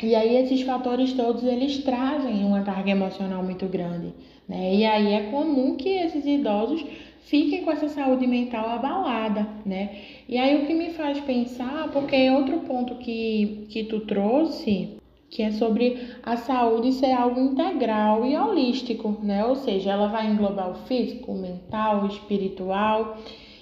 E 0.00 0.14
aí 0.14 0.36
esses 0.36 0.62
fatores 0.62 1.12
todos 1.12 1.42
eles 1.42 1.78
trazem 1.78 2.44
uma 2.44 2.62
carga 2.62 2.92
emocional 2.92 3.42
muito 3.42 3.66
grande, 3.66 4.14
né? 4.48 4.76
E 4.76 4.86
aí 4.86 5.12
é 5.12 5.22
comum 5.32 5.74
que 5.74 5.88
esses 5.88 6.24
idosos 6.24 6.84
fiquem 7.22 7.64
com 7.64 7.70
essa 7.70 7.88
saúde 7.88 8.26
mental 8.26 8.68
abalada, 8.68 9.46
né? 9.64 9.96
E 10.28 10.38
aí 10.38 10.62
o 10.62 10.66
que 10.66 10.74
me 10.74 10.90
faz 10.90 11.20
pensar, 11.20 11.90
porque 11.92 12.16
é 12.16 12.32
outro 12.36 12.58
ponto 12.60 12.96
que, 12.96 13.66
que 13.68 13.84
tu 13.84 14.00
trouxe, 14.00 14.96
que 15.30 15.42
é 15.42 15.52
sobre 15.52 16.08
a 16.22 16.36
saúde 16.36 16.92
ser 16.92 17.12
algo 17.12 17.40
integral 17.40 18.26
e 18.26 18.36
holístico, 18.36 19.16
né? 19.22 19.44
Ou 19.44 19.54
seja, 19.54 19.92
ela 19.92 20.08
vai 20.08 20.26
englobar 20.26 20.70
o 20.70 20.86
físico, 20.86 21.32
o 21.32 21.40
mental, 21.40 22.02
o 22.02 22.06
espiritual, 22.06 23.16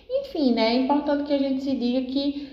enfim, 0.08 0.54
né? 0.54 0.74
É 0.74 0.80
importante 0.80 1.24
que 1.24 1.32
a 1.32 1.38
gente 1.38 1.62
se 1.62 1.76
diga 1.76 2.10
que 2.10 2.48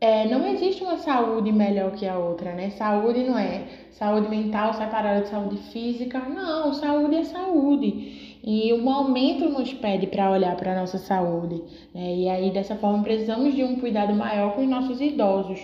é, 0.00 0.26
não 0.26 0.46
existe 0.46 0.82
uma 0.82 0.96
saúde 0.96 1.52
melhor 1.52 1.92
que 1.92 2.06
a 2.06 2.18
outra, 2.18 2.52
né? 2.54 2.70
Saúde 2.70 3.22
não 3.24 3.38
é 3.38 3.64
saúde 3.92 4.28
mental 4.28 4.72
separada 4.72 5.22
de 5.22 5.28
saúde 5.28 5.56
física, 5.72 6.20
não, 6.20 6.72
saúde 6.72 7.16
é 7.16 7.24
saúde. 7.24 8.29
E 8.42 8.72
o 8.72 8.82
momento 8.82 9.48
nos 9.48 9.72
pede 9.72 10.06
para 10.06 10.30
olhar 10.30 10.56
para 10.56 10.72
a 10.72 10.80
nossa 10.80 10.98
saúde. 10.98 11.62
Né? 11.94 12.16
E 12.16 12.28
aí, 12.28 12.50
dessa 12.50 12.74
forma, 12.76 13.02
precisamos 13.02 13.54
de 13.54 13.62
um 13.62 13.76
cuidado 13.76 14.14
maior 14.14 14.54
com 14.54 14.62
os 14.62 14.68
nossos 14.68 15.00
idosos. 15.00 15.60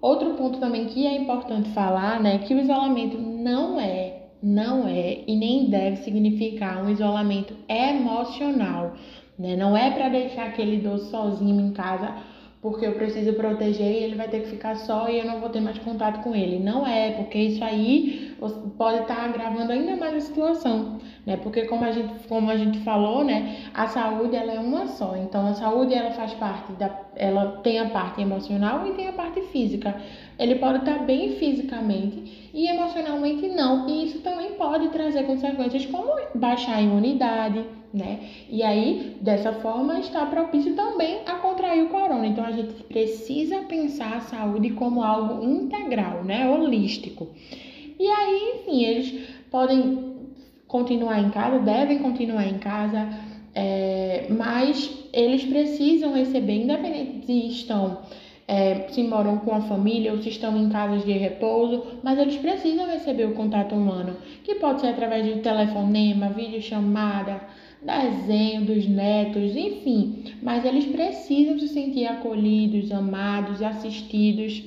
Outro 0.00 0.34
ponto 0.34 0.58
também 0.58 0.86
que 0.86 1.06
é 1.06 1.16
importante 1.16 1.70
falar, 1.70 2.20
né, 2.20 2.38
que 2.38 2.54
o 2.54 2.60
isolamento 2.60 3.18
não 3.18 3.80
é, 3.80 4.28
não 4.40 4.86
é 4.86 5.24
e 5.26 5.34
nem 5.34 5.68
deve 5.68 5.96
significar 5.96 6.84
um 6.84 6.90
isolamento 6.90 7.54
emocional, 7.68 8.94
né? 9.36 9.56
Não 9.56 9.76
é 9.76 9.90
para 9.90 10.08
deixar 10.08 10.46
aquele 10.46 10.76
idoso 10.76 11.10
sozinho 11.10 11.60
em 11.60 11.72
casa 11.72 12.14
porque 12.60 12.84
eu 12.84 12.92
preciso 12.92 13.32
proteger 13.34 13.86
e 13.86 14.02
ele 14.02 14.16
vai 14.16 14.28
ter 14.28 14.40
que 14.40 14.48
ficar 14.48 14.74
só 14.74 15.08
e 15.08 15.18
eu 15.18 15.24
não 15.24 15.40
vou 15.40 15.48
ter 15.48 15.60
mais 15.60 15.78
contato 15.78 16.22
com 16.22 16.34
ele. 16.34 16.58
Não 16.58 16.84
é, 16.86 17.12
porque 17.12 17.38
isso 17.38 17.62
aí 17.62 18.36
pode 18.76 19.02
estar 19.02 19.24
agravando 19.24 19.72
ainda 19.72 19.96
mais 19.96 20.14
a 20.14 20.20
situação, 20.20 20.98
né? 21.24 21.36
Porque 21.36 21.66
como 21.66 21.84
a 21.84 21.92
gente, 21.92 22.26
como 22.28 22.50
a 22.50 22.56
gente 22.56 22.80
falou, 22.80 23.24
né, 23.24 23.58
a 23.72 23.86
saúde 23.86 24.34
ela 24.34 24.52
é 24.52 24.58
uma 24.58 24.88
só. 24.88 25.16
Então 25.16 25.46
a 25.46 25.54
saúde 25.54 25.94
ela 25.94 26.10
faz 26.10 26.34
parte 26.34 26.72
da 26.72 27.08
ela 27.14 27.60
tem 27.62 27.78
a 27.80 27.90
parte 27.90 28.20
emocional 28.20 28.86
e 28.86 28.92
tem 28.92 29.08
a 29.08 29.12
parte 29.12 29.40
física. 29.42 29.94
Ele 30.38 30.54
pode 30.54 30.78
estar 30.78 31.04
bem 31.04 31.36
fisicamente 31.36 32.50
e 32.54 32.68
emocionalmente 32.68 33.48
não. 33.48 33.88
E 33.88 34.04
isso 34.04 34.20
também 34.20 34.52
pode 34.52 34.88
trazer 34.88 35.24
consequências 35.24 35.84
como 35.86 36.12
baixar 36.34 36.76
a 36.76 36.82
imunidade, 36.82 37.64
né? 37.92 38.20
E 38.48 38.62
aí, 38.62 39.16
dessa 39.20 39.52
forma, 39.52 39.98
está 39.98 40.24
propício 40.26 40.74
também 40.74 41.20
a 41.26 41.34
contrair 41.34 41.82
o 41.84 41.88
corona. 41.88 42.26
Então, 42.26 42.44
a 42.44 42.52
gente 42.52 42.82
precisa 42.84 43.62
pensar 43.62 44.16
a 44.16 44.20
saúde 44.20 44.70
como 44.70 45.02
algo 45.02 45.44
integral, 45.44 46.22
né? 46.22 46.48
Holístico. 46.48 47.28
E 47.98 48.06
aí, 48.06 48.60
enfim, 48.60 48.84
eles 48.84 49.28
podem 49.50 50.08
continuar 50.68 51.18
em 51.20 51.30
casa, 51.30 51.58
devem 51.58 51.98
continuar 51.98 52.46
em 52.46 52.58
casa, 52.58 53.08
é, 53.54 54.26
mas 54.30 55.08
eles 55.12 55.42
precisam 55.44 56.12
receber, 56.12 56.62
independente 56.62 57.26
se 57.26 57.48
estão 57.48 58.02
é, 58.48 58.86
se 58.88 59.02
moram 59.02 59.36
com 59.36 59.54
a 59.54 59.60
família 59.60 60.10
ou 60.10 60.22
se 60.22 60.30
estão 60.30 60.56
em 60.56 60.70
casas 60.70 61.04
de 61.04 61.12
repouso, 61.12 61.98
mas 62.02 62.18
eles 62.18 62.36
precisam 62.36 62.86
receber 62.86 63.26
o 63.26 63.34
contato 63.34 63.74
humano, 63.74 64.16
que 64.42 64.54
pode 64.54 64.80
ser 64.80 64.88
através 64.88 65.26
de 65.26 65.40
telefonema, 65.40 66.30
videochamada, 66.30 67.42
desenho 67.82 68.64
dos 68.64 68.88
netos, 68.88 69.54
enfim, 69.54 70.24
mas 70.42 70.64
eles 70.64 70.86
precisam 70.86 71.58
se 71.58 71.68
sentir 71.68 72.06
acolhidos, 72.06 72.90
amados, 72.90 73.62
assistidos. 73.62 74.62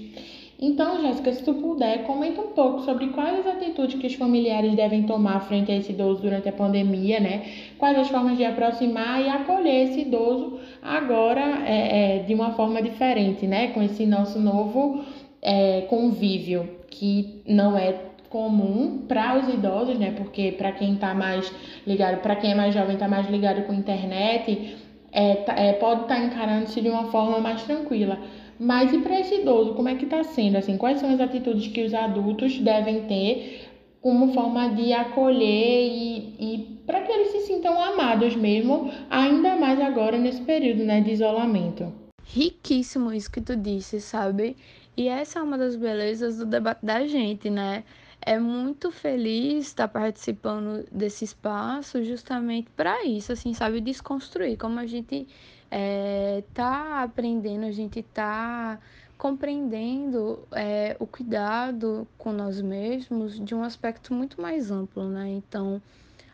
Então, 0.63 1.01
Jéssica, 1.01 1.33
se 1.33 1.43
tu 1.43 1.55
puder, 1.55 2.03
comenta 2.03 2.39
um 2.39 2.49
pouco 2.49 2.81
sobre 2.81 3.07
quais 3.07 3.39
as 3.39 3.55
atitudes 3.55 3.99
que 3.99 4.05
os 4.05 4.13
familiares 4.13 4.75
devem 4.75 5.01
tomar 5.03 5.39
frente 5.39 5.71
a 5.71 5.75
esse 5.75 5.91
idoso 5.91 6.21
durante 6.21 6.47
a 6.47 6.51
pandemia, 6.51 7.19
né? 7.19 7.43
Quais 7.79 7.97
as 7.97 8.09
formas 8.09 8.37
de 8.37 8.45
aproximar 8.45 9.19
e 9.19 9.27
acolher 9.27 9.89
esse 9.89 10.01
idoso 10.01 10.59
agora 10.79 11.63
é, 11.65 12.19
é, 12.19 12.19
de 12.19 12.35
uma 12.35 12.51
forma 12.51 12.79
diferente, 12.79 13.47
né? 13.47 13.69
Com 13.69 13.81
esse 13.81 14.05
nosso 14.05 14.37
novo 14.39 15.03
é, 15.41 15.81
convívio, 15.89 16.69
que 16.91 17.41
não 17.47 17.75
é 17.75 17.95
comum 18.29 18.99
para 19.07 19.39
os 19.39 19.51
idosos, 19.51 19.97
né? 19.97 20.13
Porque 20.15 20.51
para 20.51 20.73
quem 20.73 20.93
está 20.93 21.15
mais 21.15 21.51
ligado, 21.87 22.21
para 22.21 22.35
quem 22.35 22.51
é 22.51 22.55
mais 22.55 22.71
jovem, 22.71 22.93
está 22.93 23.07
mais 23.07 23.27
ligado 23.27 23.65
com 23.65 23.71
a 23.71 23.75
internet, 23.75 24.77
é, 25.11 25.35
tá, 25.37 25.55
é 25.55 25.73
pode 25.73 26.03
estar 26.03 26.15
tá 26.15 26.21
encarando-se 26.23 26.79
de 26.79 26.89
uma 26.89 27.05
forma 27.05 27.39
mais 27.39 27.63
tranquila. 27.63 28.19
Mas 28.63 28.93
e 28.93 28.99
para 28.99 29.19
esse 29.19 29.41
idoso, 29.41 29.73
como 29.73 29.89
é 29.89 29.95
que 29.95 30.05
está 30.05 30.23
sendo? 30.23 30.55
Assim, 30.55 30.77
quais 30.77 30.99
são 30.99 31.11
as 31.11 31.19
atitudes 31.19 31.65
que 31.69 31.83
os 31.83 31.95
adultos 31.95 32.59
devem 32.59 33.07
ter 33.07 33.67
como 33.99 34.35
forma 34.35 34.69
de 34.75 34.93
acolher 34.93 35.89
e, 35.91 36.35
e 36.39 36.79
para 36.85 37.01
que 37.01 37.11
eles 37.11 37.31
se 37.31 37.39
sintam 37.47 37.81
amados 37.81 38.35
mesmo, 38.35 38.91
ainda 39.09 39.55
mais 39.55 39.81
agora 39.81 40.15
nesse 40.15 40.41
período 40.43 40.83
né, 40.83 41.01
de 41.01 41.09
isolamento? 41.09 41.91
Riquíssimo 42.23 43.11
isso 43.11 43.31
que 43.31 43.41
tu 43.41 43.55
disse, 43.55 43.99
sabe? 43.99 44.55
E 44.95 45.07
essa 45.07 45.39
é 45.39 45.41
uma 45.41 45.57
das 45.57 45.75
belezas 45.75 46.37
do 46.37 46.45
debate 46.45 46.85
da 46.85 47.07
gente, 47.07 47.49
né? 47.49 47.83
É 48.21 48.37
muito 48.37 48.91
feliz 48.91 49.69
estar 49.69 49.87
participando 49.87 50.85
desse 50.91 51.25
espaço 51.25 52.03
justamente 52.03 52.69
para 52.77 53.03
isso, 53.05 53.31
assim, 53.31 53.55
sabe? 53.55 53.81
Desconstruir 53.81 54.55
como 54.55 54.79
a 54.79 54.85
gente 54.85 55.27
é, 55.71 56.43
tá 56.53 57.01
aprendendo, 57.01 57.65
a 57.65 57.71
gente 57.71 58.03
tá 58.03 58.77
compreendendo 59.17 60.45
é, 60.51 60.97
o 60.99 61.07
cuidado 61.07 62.07
com 62.17 62.33
nós 62.33 62.61
mesmos 62.61 63.39
de 63.39 63.55
um 63.55 63.63
aspecto 63.63 64.13
muito 64.13 64.41
mais 64.41 64.69
amplo, 64.69 65.07
né? 65.09 65.29
Então, 65.29 65.81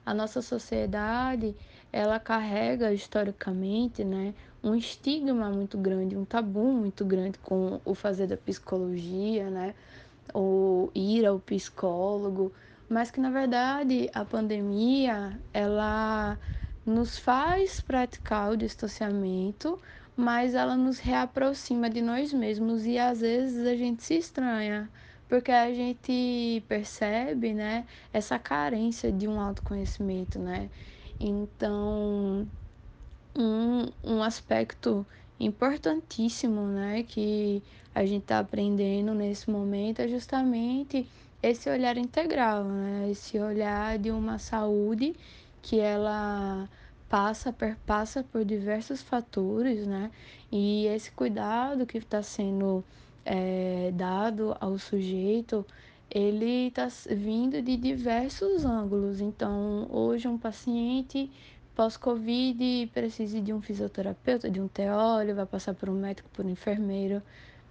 a 0.06 0.14
nossa 0.14 0.42
sociedade, 0.42 1.56
ela 1.92 2.20
carrega 2.20 2.94
historicamente, 2.94 4.04
né, 4.04 4.34
um 4.64 4.74
estigma 4.74 5.50
muito 5.52 5.78
grande, 5.78 6.18
um 6.18 6.26
tabu 6.26 6.72
muito 6.72 7.06
grande 7.06 7.38
com 7.40 7.80
o 7.86 7.94
fazer 7.94 8.28
da 8.28 8.38
psicologia, 8.38 9.50
né? 9.50 9.76
Ou 10.34 10.92
ir 10.96 11.26
ao 11.26 11.40
psicólogo, 11.40 12.54
mas 12.90 13.12
que 13.12 13.20
na 13.20 13.30
verdade 13.30 14.10
a 14.14 14.26
pandemia 14.26 15.40
ela 15.54 16.38
nos 16.88 17.18
faz 17.18 17.82
praticar 17.82 18.50
o 18.50 18.58
distanciamento, 18.58 19.78
mas 20.16 20.56
ela 20.56 20.78
nos 20.78 21.00
reaproxima 21.00 21.90
de 21.90 22.02
nós 22.02 22.32
mesmos 22.32 22.86
e 22.86 22.98
às 22.98 23.20
vezes 23.20 23.68
a 23.68 23.76
gente 23.76 24.02
se 24.04 24.16
estranha, 24.16 24.90
porque 25.28 25.52
a 25.52 25.72
gente 25.74 26.64
percebe, 26.66 27.54
né, 27.54 27.86
essa 28.14 28.40
carência 28.40 29.12
de 29.12 29.28
um 29.28 29.40
autoconhecimento, 29.40 30.40
né? 30.40 30.70
Então, 31.20 32.48
um, 33.36 33.92
um 34.04 34.24
aspecto 34.24 35.06
importantíssimo, 35.38 36.62
né, 36.68 37.04
que 37.04 37.62
a 37.94 38.06
gente 38.06 38.24
está 38.24 38.40
aprendendo 38.40 39.14
nesse 39.14 39.50
momento 39.50 40.00
é 40.00 40.08
justamente 40.08 41.06
esse 41.44 41.70
olhar 41.70 41.98
integral, 41.98 42.64
né, 42.64 43.10
esse 43.12 43.38
olhar 43.38 44.00
de 44.00 44.10
uma 44.10 44.40
saúde 44.40 45.16
que 45.62 45.80
ela 45.80 46.70
passa, 47.10 47.54
perpassa 47.54 48.24
por 48.24 48.44
diversos 48.44 49.02
fatores, 49.02 49.88
né, 49.88 50.12
e 50.52 50.86
esse 50.88 51.12
cuidado 51.12 51.86
que 51.86 51.98
está 51.98 52.22
sendo 52.22 52.84
é, 53.26 53.92
dado 53.94 54.56
ao 54.60 54.78
sujeito, 54.78 55.66
ele 56.10 56.68
está 56.68 56.88
vindo 57.10 57.62
de 57.62 57.76
diversos 57.78 58.66
ângulos. 58.66 59.20
Então, 59.20 59.88
hoje 59.90 60.28
um 60.28 60.38
paciente 60.38 61.30
pós-Covid 61.76 62.88
precisa 62.94 63.42
de 63.42 63.54
um 63.54 63.62
fisioterapeuta, 63.62 64.50
de 64.50 64.60
um 64.60 64.68
teólogo, 64.68 65.36
vai 65.36 65.46
passar 65.46 65.74
por 65.76 65.90
um 65.90 65.94
médico, 65.94 66.30
por 66.34 66.46
um 66.46 66.50
enfermeiro, 66.50 67.22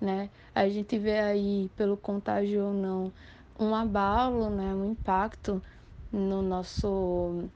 né? 0.01 0.31
A 0.55 0.69
gente 0.69 0.99
vê 0.99 1.19
aí, 1.19 1.71
pelo 1.77 1.97
contágio 1.97 2.67
ou 2.67 2.73
não, 2.73 3.13
um 3.59 3.75
abalo, 3.75 4.51
né? 4.51 4.75
um 4.75 4.93
impacto 4.93 5.63
no 6.13 6.43
nosso, 6.43 7.49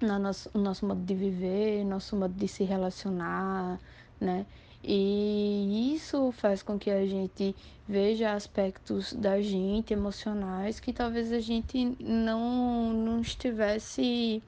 no 0.00 0.18
nosso, 0.18 0.50
no 0.54 0.62
nosso 0.62 0.86
modo 0.86 1.02
de 1.02 1.14
viver, 1.14 1.84
nosso 1.84 2.16
modo 2.16 2.34
de 2.34 2.48
se 2.48 2.64
relacionar, 2.64 3.78
né? 4.20 4.46
E 4.82 5.94
isso 5.94 6.32
faz 6.32 6.62
com 6.62 6.78
que 6.78 6.90
a 6.90 7.06
gente 7.06 7.54
veja 7.86 8.32
aspectos 8.32 9.12
da 9.12 9.40
gente 9.42 9.92
emocionais 9.92 10.80
que 10.80 10.92
talvez 10.92 11.32
a 11.32 11.40
gente 11.40 11.96
não, 12.00 12.92
não 12.92 13.20
estivesse 13.20 14.42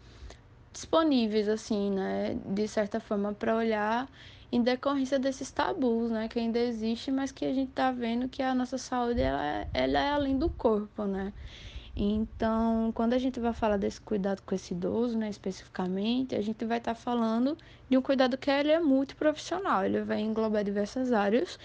disponíveis, 0.73 1.49
assim, 1.49 1.91
né, 1.91 2.39
de 2.47 2.67
certa 2.67 2.99
forma, 2.99 3.35
para 3.35 3.55
olhar 3.55 4.09
em 4.51 4.63
decorrência 4.63 5.19
desses 5.19 5.51
tabus, 5.51 6.11
né, 6.11 6.29
que 6.29 6.39
ainda 6.39 6.59
existe, 6.59 7.11
mas 7.11 7.31
que 7.31 7.45
a 7.45 7.53
gente 7.53 7.71
está 7.71 7.93
vendo 7.93 8.29
que 8.29 8.43
a 8.43 8.55
nossa 8.55 8.79
saúde 8.79 9.21
ela, 9.21 9.45
é, 9.45 9.69
ela 9.75 9.99
é 9.99 10.11
além 10.11 10.39
do 10.39 10.49
corpo, 10.49 11.05
né. 11.05 11.33
Então, 11.95 12.91
quando 12.95 13.13
a 13.13 13.19
gente 13.19 13.39
vai 13.39 13.53
falar 13.53 13.77
desse 13.77 14.01
cuidado 14.01 14.41
com 14.43 14.55
esse 14.55 14.73
idoso, 14.73 15.17
né, 15.19 15.29
especificamente, 15.29 16.35
a 16.35 16.41
gente 16.41 16.65
vai 16.65 16.79
estar 16.79 16.95
tá 16.95 17.01
falando 17.01 17.57
de 17.89 17.99
um 17.99 18.03
cuidado 18.03 18.39
que 18.39 18.51
ele 18.51 18.71
é 18.71 18.81
muito 18.81 19.15
profissional, 19.15 19.85
ele 19.85 20.01
vai 20.03 20.21
englobar 20.21 20.65
diversas 20.65 21.13
áreas, 21.13 21.59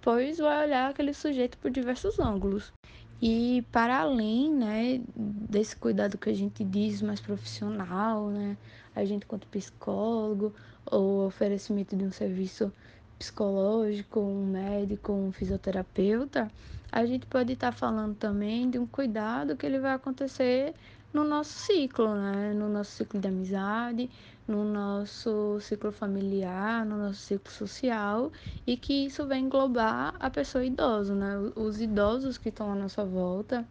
pois 0.00 0.38
vai 0.38 0.66
olhar 0.66 0.90
aquele 0.90 1.12
sujeito 1.12 1.58
por 1.58 1.70
diversos 1.70 2.20
ângulos. 2.20 2.72
E 3.20 3.64
para 3.72 3.98
além, 4.00 4.52
né, 4.52 5.00
desse 5.16 5.76
cuidado 5.76 6.18
que 6.18 6.30
a 6.30 6.34
gente 6.34 6.64
diz 6.64 7.02
mais 7.02 7.20
profissional, 7.20 8.28
né, 8.28 8.56
a 8.94 9.04
gente 9.04 9.26
quanto 9.26 9.46
psicólogo, 9.48 10.54
ou 10.86 11.26
oferecimento 11.26 11.96
de 11.96 12.04
um 12.04 12.10
serviço 12.12 12.72
psicológico, 13.18 14.20
um 14.20 14.46
médico, 14.46 15.12
um 15.12 15.30
fisioterapeuta, 15.32 16.50
a 16.92 17.06
gente 17.06 17.26
pode 17.26 17.54
estar 17.54 17.72
falando 17.72 18.14
também 18.16 18.68
de 18.70 18.78
um 18.78 18.86
cuidado 18.86 19.56
que 19.56 19.64
ele 19.66 19.78
vai 19.80 19.94
acontecer 19.94 20.74
no 21.12 21.24
nosso 21.24 21.50
ciclo, 21.50 22.14
né, 22.14 22.52
no 22.54 22.68
nosso 22.68 22.92
ciclo 22.92 23.20
de 23.20 23.28
amizade, 23.28 24.10
no 24.46 24.64
nosso 24.64 25.58
ciclo 25.60 25.90
familiar, 25.92 26.84
no 26.86 26.98
nosso 26.98 27.20
ciclo 27.20 27.50
social 27.50 28.30
e 28.66 28.76
que 28.76 29.06
isso 29.06 29.26
vai 29.26 29.38
englobar 29.38 30.14
a 30.20 30.30
pessoa 30.30 30.64
idosa, 30.64 31.14
né? 31.14 31.36
Os 31.56 31.80
idosos 31.80 32.38
que 32.38 32.48
estão 32.50 32.72
à 32.72 32.74
nossa 32.74 33.04
volta. 33.04 33.66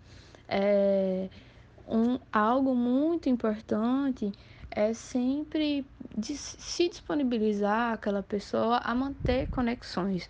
É 0.47 1.29
um, 1.87 2.19
algo 2.31 2.75
muito 2.75 3.29
importante 3.29 4.31
é 4.71 4.93
sempre 4.93 5.85
de 6.17 6.35
se 6.37 6.87
disponibilizar 6.89 7.93
aquela 7.93 8.23
pessoa 8.23 8.77
a 8.77 8.95
manter 8.95 9.47
conexões. 9.47 10.29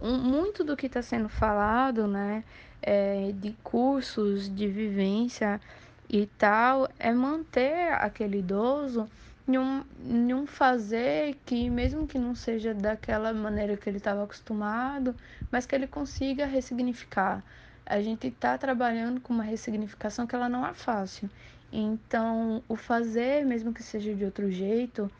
Um, 0.00 0.18
muito 0.18 0.62
do 0.62 0.76
que 0.76 0.86
está 0.86 1.02
sendo 1.02 1.28
falado, 1.28 2.06
né, 2.06 2.44
é, 2.82 3.32
de 3.32 3.52
cursos 3.62 4.54
de 4.54 4.68
vivência 4.68 5.60
e 6.08 6.26
tal, 6.26 6.88
é 6.98 7.12
manter 7.12 7.92
aquele 7.94 8.38
idoso 8.38 9.08
em 9.48 9.58
um, 9.58 9.84
em 10.04 10.34
um 10.34 10.46
fazer 10.46 11.36
que, 11.44 11.68
mesmo 11.70 12.06
que 12.06 12.18
não 12.18 12.34
seja 12.34 12.74
daquela 12.74 13.32
maneira 13.32 13.76
que 13.76 13.88
ele 13.88 13.98
estava 13.98 14.24
acostumado, 14.24 15.14
mas 15.50 15.66
que 15.66 15.74
ele 15.74 15.86
consiga 15.86 16.46
ressignificar. 16.46 17.42
A 17.86 18.00
gente 18.00 18.28
está 18.28 18.56
trabalhando 18.56 19.20
com 19.20 19.34
uma 19.34 19.44
ressignificação 19.44 20.26
que 20.26 20.34
ela 20.34 20.48
não 20.48 20.66
é 20.66 20.72
fácil. 20.72 21.28
Então, 21.70 22.62
o 22.68 22.76
fazer, 22.76 23.44
mesmo 23.44 23.72
que 23.72 23.82
seja 23.82 24.14
de 24.14 24.24
outro 24.24 24.50
jeito, 24.50 25.10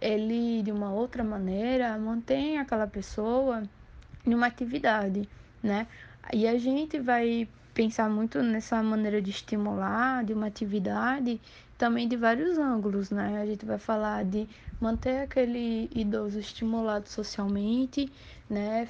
ele, 0.00 0.62
de 0.62 0.72
uma 0.72 0.92
outra 0.92 1.22
maneira, 1.22 1.96
mantém 1.98 2.58
aquela 2.58 2.86
pessoa 2.86 3.62
em 4.28 4.34
uma 4.34 4.46
atividade, 4.46 5.28
né? 5.62 5.86
E 6.32 6.46
a 6.46 6.58
gente 6.58 6.98
vai 7.00 7.48
pensar 7.72 8.10
muito 8.10 8.42
nessa 8.42 8.82
maneira 8.82 9.22
de 9.22 9.30
estimular 9.30 10.24
de 10.24 10.34
uma 10.34 10.46
atividade 10.46 11.40
também 11.78 12.08
de 12.08 12.16
vários 12.16 12.58
ângulos, 12.58 13.10
né? 13.10 13.40
A 13.40 13.46
gente 13.46 13.64
vai 13.64 13.78
falar 13.78 14.24
de 14.24 14.48
manter 14.80 15.20
aquele 15.22 15.88
idoso 15.94 16.38
estimulado 16.38 17.08
socialmente, 17.08 18.12
né? 18.50 18.86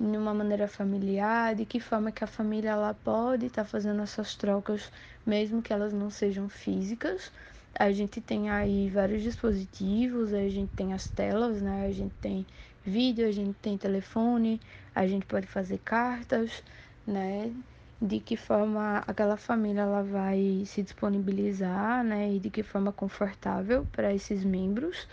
De 0.00 0.16
uma 0.16 0.32
maneira 0.32 0.66
familiar, 0.66 1.54
de 1.54 1.66
que 1.66 1.78
forma 1.80 2.10
que 2.10 2.24
a 2.24 2.26
família 2.26 2.70
ela 2.70 2.94
pode 2.94 3.46
estar 3.46 3.64
tá 3.64 3.68
fazendo 3.68 4.00
essas 4.02 4.34
trocas, 4.34 4.90
mesmo 5.26 5.60
que 5.60 5.72
elas 5.72 5.92
não 5.92 6.10
sejam 6.10 6.48
físicas. 6.48 7.30
A 7.74 7.90
gente 7.90 8.20
tem 8.20 8.50
aí 8.50 8.88
vários 8.90 9.22
dispositivos, 9.22 10.32
a 10.32 10.48
gente 10.48 10.70
tem 10.74 10.92
as 10.92 11.08
telas, 11.08 11.60
né? 11.60 11.86
A 11.86 11.92
gente 11.92 12.14
tem 12.20 12.46
vídeo, 12.84 13.26
a 13.28 13.32
gente 13.32 13.54
tem 13.60 13.76
telefone, 13.78 14.60
a 14.94 15.06
gente 15.06 15.26
pode 15.26 15.46
fazer 15.46 15.78
cartas, 15.78 16.62
né? 17.06 17.52
de 18.02 18.18
que 18.18 18.36
forma 18.36 18.98
aquela 19.06 19.36
família 19.36 19.82
ela 19.82 20.02
vai 20.02 20.64
se 20.66 20.82
disponibilizar, 20.82 22.02
né, 22.02 22.34
e 22.34 22.40
de 22.40 22.50
que 22.50 22.62
forma 22.62 22.92
confortável 22.92 23.86
para 23.92 24.12
esses 24.12 24.42
membros. 24.42 25.06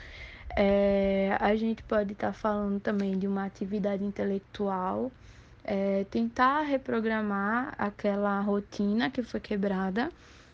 É, 0.57 1.37
a 1.39 1.55
gente 1.55 1.83
pode 1.83 2.13
estar 2.13 2.27
tá 2.27 2.33
falando 2.33 2.79
também 2.79 3.17
de 3.19 3.27
uma 3.27 3.45
atividade 3.45 4.03
intelectual, 4.03 5.11
é, 5.63 6.03
tentar 6.09 6.61
reprogramar 6.61 7.75
aquela 7.77 8.41
rotina 8.41 9.11
que 9.11 9.21
foi 9.21 9.39
quebrada, 9.39 10.11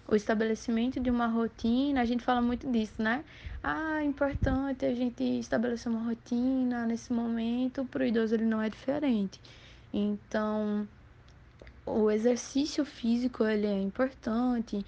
o 0.08 0.16
estabelecimento 0.16 1.00
de 1.00 1.10
uma 1.10 1.28
rotina, 1.28 2.02
a 2.02 2.06
gente 2.06 2.24
fala 2.24 2.42
muito 2.42 2.70
disso, 2.72 3.02
né? 3.02 3.24
Ah, 3.64 4.02
é 4.02 4.06
importante 4.06 4.86
a 4.86 4.94
gente 4.94 5.24
estabelecer 5.40 5.92
uma 5.92 6.04
rotina 6.08 6.86
nesse 6.86 7.12
momento, 7.12 7.86
para 7.86 8.04
o 8.04 8.06
idoso 8.06 8.36
ele 8.36 8.46
não 8.46 8.62
é 8.62 8.70
diferente. 8.70 9.42
Então, 9.92 10.88
o 11.86 12.12
exercício 12.12 12.86
físico 12.86 13.44
ele 13.44 13.66
é 13.66 13.82
importante. 13.82 14.86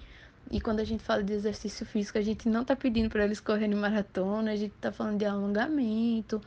E 0.50 0.60
quando 0.60 0.80
a 0.80 0.84
gente 0.84 1.02
fala 1.02 1.22
de 1.22 1.32
exercício 1.32 1.84
físico, 1.84 2.18
a 2.18 2.22
gente 2.22 2.48
não 2.48 2.62
está 2.62 2.74
pedindo 2.76 3.10
para 3.10 3.24
eles 3.24 3.40
correrem 3.40 3.74
maratona, 3.74 4.52
a 4.52 4.56
gente 4.56 4.74
está 4.74 4.90
falando 4.92 5.18
de 5.18 5.24
alongamento. 5.24 6.40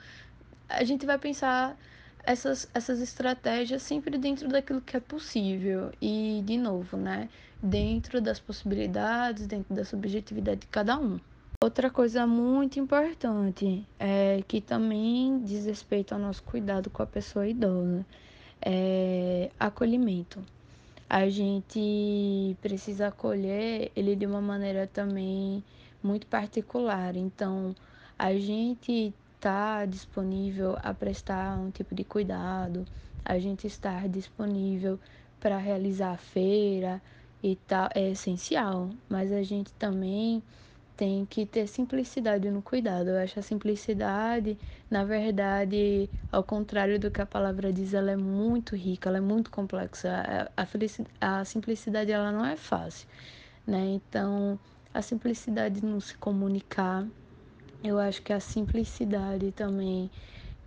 A 0.70 0.84
gente 0.84 1.06
vai 1.06 1.18
pensar 1.18 1.78
essas, 2.24 2.70
essas 2.74 3.00
estratégias 3.00 3.84
sempre 3.84 4.18
dentro 4.18 4.48
daquilo 4.48 4.82
que 4.82 4.98
é 4.98 5.00
possível. 5.00 5.92
E, 6.02 6.42
de 6.46 6.58
novo, 6.58 6.98
né? 6.98 7.30
Dentro 7.62 8.20
das 8.20 8.40
possibilidades, 8.40 9.46
dentro 9.48 9.76
da 9.76 9.86
subjetividade 9.86 10.62
de 10.62 10.68
cada 10.68 10.98
um. 10.98 11.20
Outra 11.64 11.92
coisa 11.92 12.26
muito 12.26 12.80
importante 12.80 13.86
é 14.00 14.44
que 14.48 14.60
também 14.60 15.44
diz 15.44 15.66
respeito 15.66 16.14
ao 16.14 16.20
nosso 16.20 16.42
cuidado 16.42 16.90
com 16.90 17.04
a 17.04 17.06
pessoa 17.06 17.48
idosa 17.48 18.04
é 18.62 19.52
acolhimento. 19.60 20.42
A 21.10 21.28
gente 21.30 22.56
precisa 22.62 23.08
acolher 23.08 23.92
ele 23.96 24.16
de 24.16 24.26
uma 24.26 24.42
maneira 24.42 24.88
também 24.88 25.64
muito 26.02 26.26
particular. 26.28 27.16
Então, 27.16 27.76
a 28.18 28.34
gente 28.34 29.14
está 29.36 29.86
disponível 29.86 30.78
a 30.82 30.94
prestar 30.94 31.58
um 31.58 31.70
tipo 31.70 31.94
de 31.94 32.04
cuidado, 32.04 32.86
a 33.26 33.38
gente 33.40 33.68
estar 33.68 34.08
disponível 34.08 35.00
para 35.40 35.58
realizar 35.58 36.12
a 36.12 36.18
feira 36.18 37.02
e 37.44 37.56
tal 37.56 37.90
é 37.96 38.10
essencial, 38.12 38.90
mas 39.10 39.32
a 39.32 39.44
gente 39.44 39.74
também 39.74 40.44
tem 40.96 41.26
que 41.26 41.46
ter 41.46 41.68
simplicidade 41.68 42.50
no 42.52 42.62
cuidado. 42.62 43.10
Eu 43.10 43.18
acho 43.24 43.40
a 43.40 43.42
simplicidade, 43.42 44.58
na 44.90 45.04
verdade, 45.04 46.10
ao 46.32 46.44
contrário 46.44 47.00
do 47.00 47.10
que 47.10 47.22
a 47.22 47.26
palavra 47.26 47.74
diz, 47.74 47.94
ela 47.94 48.12
é 48.12 48.16
muito 48.18 48.76
rica, 48.76 49.10
ela 49.10 49.18
é 49.18 49.22
muito 49.22 49.50
complexa. 49.52 50.10
A, 50.56 50.64
a, 50.64 51.40
a 51.42 51.46
simplicidade 51.46 52.12
ela 52.12 52.32
não 52.32 52.46
é 52.46 52.56
fácil, 52.56 53.08
né? 53.66 53.80
Então, 53.96 54.60
a 54.94 55.02
simplicidade 55.02 55.84
no 55.84 56.00
se 56.02 56.18
comunicar, 56.18 57.08
eu 57.84 58.00
acho 58.00 58.22
que 58.22 58.34
a 58.34 58.40
simplicidade 58.40 59.52
também 59.52 60.12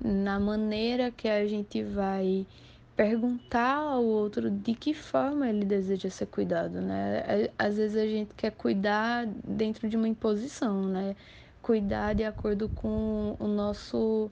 na 0.03 0.41
maneira 0.41 1.11
que 1.13 1.29
a 1.29 1.47
gente 1.47 1.83
vai 1.83 2.47
perguntar 2.97 3.77
ao 3.77 4.05
outro 4.05 4.51
de 4.51 4.75
que 4.75 4.95
forma 4.95 5.49
ele 5.49 5.65
deseja 5.65 6.11
ser 6.11 6.27
cuidado, 6.27 6.81
né? 6.81 7.49
Às 7.59 7.77
vezes 7.77 7.97
a 7.97 8.07
gente 8.07 8.33
quer 8.35 8.53
cuidar 8.53 9.27
dentro 9.27 9.89
de 9.89 9.97
uma 9.97 10.09
imposição, 10.09 10.83
né? 10.85 11.17
Cuidar 11.63 12.15
de 12.15 12.25
acordo 12.25 12.69
com 12.69 13.37
o 13.39 13.47
nosso 13.49 14.31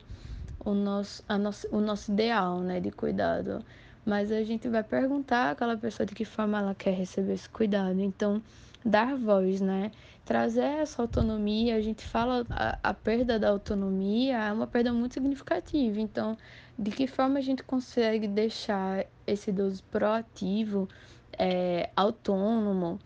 o 0.64 0.74
nosso, 0.74 1.24
a 1.28 1.36
nosso, 1.38 1.66
o 1.72 1.80
nosso 1.80 2.12
ideal, 2.12 2.60
né, 2.60 2.80
de 2.80 2.90
cuidado. 2.90 3.64
Mas 4.04 4.32
a 4.32 4.42
gente 4.42 4.68
vai 4.68 4.82
perguntar 4.82 5.50
àquela 5.50 5.76
pessoa 5.76 6.06
de 6.06 6.14
que 6.14 6.24
forma 6.24 6.58
ela 6.58 6.74
quer 6.74 6.92
receber 6.92 7.34
esse 7.34 7.48
cuidado. 7.48 8.00
Então, 8.00 8.42
dar 8.84 9.16
voz, 9.16 9.60
né? 9.60 9.90
Trazer 10.24 10.62
essa 10.62 11.02
autonomia, 11.02 11.76
a 11.76 11.80
gente 11.80 12.04
fala 12.04 12.46
a, 12.48 12.78
a 12.82 12.94
perda 12.94 13.38
da 13.38 13.50
autonomia 13.50 14.38
é 14.38 14.52
uma 14.52 14.66
perda 14.66 14.92
muito 14.92 15.14
significativa. 15.14 16.00
Então, 16.00 16.36
de 16.78 16.90
que 16.90 17.06
forma 17.06 17.38
a 17.38 17.42
gente 17.42 17.62
consegue 17.62 18.28
deixar 18.28 19.04
esse 19.26 19.50
idoso 19.50 19.82
proativo, 19.90 20.88
é, 21.36 21.90
autônomo, 21.96 23.00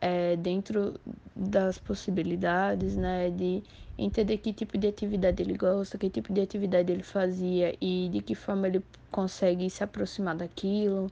é, 0.00 0.36
dentro 0.36 0.94
das 1.34 1.78
possibilidades, 1.78 2.96
né, 2.96 3.30
de 3.30 3.62
entender 3.98 4.38
que 4.38 4.52
tipo 4.52 4.78
de 4.78 4.88
atividade 4.88 5.42
ele 5.42 5.56
gosta, 5.56 5.98
que 5.98 6.08
tipo 6.08 6.32
de 6.32 6.40
atividade 6.40 6.90
ele 6.90 7.02
fazia 7.02 7.74
e 7.80 8.08
de 8.10 8.20
que 8.20 8.34
forma 8.34 8.66
ele 8.66 8.82
consegue 9.10 9.68
se 9.68 9.84
aproximar 9.84 10.36
daquilo, 10.36 11.10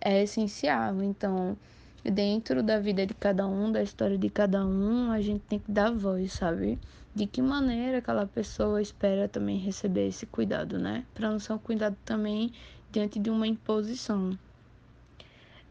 é 0.00 0.22
essencial. 0.22 1.02
Então, 1.02 1.56
dentro 2.04 2.62
da 2.62 2.78
vida 2.78 3.06
de 3.06 3.14
cada 3.14 3.46
um, 3.46 3.70
da 3.70 3.82
história 3.82 4.16
de 4.16 4.30
cada 4.30 4.64
um, 4.64 5.10
a 5.10 5.20
gente 5.20 5.40
tem 5.40 5.58
que 5.58 5.70
dar 5.70 5.92
voz, 5.92 6.32
sabe? 6.32 6.78
De 7.14 7.26
que 7.26 7.42
maneira 7.42 7.98
aquela 7.98 8.26
pessoa 8.26 8.80
espera 8.80 9.28
também 9.28 9.58
receber 9.58 10.08
esse 10.08 10.26
cuidado, 10.26 10.78
né? 10.78 11.04
Para 11.14 11.30
não 11.30 11.38
ser 11.38 11.52
um 11.52 11.58
cuidado 11.58 11.96
também 12.04 12.52
diante 12.90 13.18
de 13.18 13.30
uma 13.30 13.46
imposição. 13.46 14.38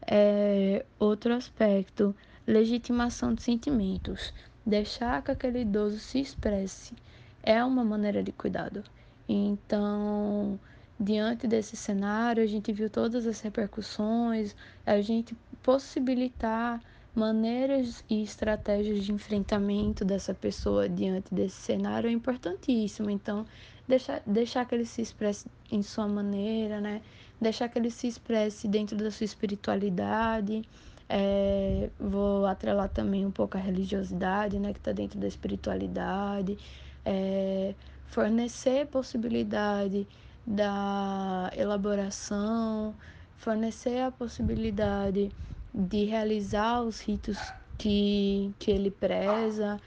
É, 0.06 0.84
outro 0.98 1.34
aspecto, 1.34 2.14
legitimação 2.46 3.34
de 3.34 3.42
sentimentos. 3.42 4.32
Deixar 4.64 5.22
que 5.22 5.30
aquele 5.30 5.60
idoso 5.60 5.98
se 5.98 6.20
expresse 6.20 6.94
é 7.42 7.62
uma 7.64 7.84
maneira 7.84 8.22
de 8.22 8.32
cuidado. 8.32 8.84
Então, 9.28 10.58
diante 10.98 11.46
desse 11.46 11.76
cenário, 11.76 12.42
a 12.42 12.46
gente 12.46 12.72
viu 12.72 12.90
todas 12.90 13.26
as 13.26 13.40
repercussões, 13.40 14.54
a 14.84 15.00
gente 15.00 15.36
possibilitar 15.62 16.80
maneiras 17.14 18.04
e 18.08 18.22
estratégias 18.22 19.04
de 19.04 19.12
enfrentamento 19.12 20.04
dessa 20.04 20.34
pessoa 20.34 20.88
diante 20.88 21.34
desse 21.34 21.56
cenário 21.56 22.08
é 22.08 22.12
importantíssimo. 22.12 23.10
Então, 23.10 23.44
deixar, 23.86 24.22
deixar 24.26 24.64
que 24.64 24.74
ele 24.74 24.84
se 24.84 25.02
expresse 25.02 25.46
em 25.70 25.82
sua 25.82 26.08
maneira, 26.08 26.80
né? 26.80 27.00
Deixar 27.40 27.68
que 27.68 27.78
ele 27.78 27.90
se 27.90 28.06
expresse 28.06 28.66
dentro 28.68 28.96
da 28.96 29.10
sua 29.10 29.24
espiritualidade. 29.24 30.62
É, 31.08 31.88
vou 31.98 32.44
atrelar 32.46 32.88
também 32.88 33.24
um 33.24 33.30
pouco 33.30 33.56
a 33.56 33.60
religiosidade, 33.60 34.58
né? 34.58 34.72
Que 34.72 34.78
está 34.78 34.92
dentro 34.92 35.18
da 35.18 35.26
espiritualidade. 35.26 36.58
É, 37.04 37.74
fornecer 38.06 38.86
possibilidade 38.86 40.06
da 40.48 41.50
elaboração, 41.54 42.94
fornecer 43.36 44.00
a 44.00 44.10
possibilidade 44.10 45.30
de 45.74 46.04
realizar 46.06 46.80
os 46.82 47.00
ritos 47.00 47.36
que, 47.76 48.50
que 48.58 48.70
ele 48.70 48.90
preza, 48.90 49.78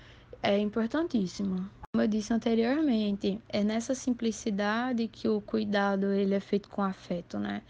é 0.44 0.60
importantíssimo. 0.60 1.68
Como 1.94 2.04
eu 2.04 2.08
disse 2.08 2.32
anteriormente, 2.32 3.42
é 3.50 3.64
nessa 3.64 3.96
simplicidade 3.96 5.08
que 5.08 5.28
o 5.28 5.42
cuidado 5.42 6.14
ele 6.14 6.36
é 6.36 6.40
feito 6.40 6.70
com 6.70 6.84
afeto, 6.84 7.40
né? 7.40 7.64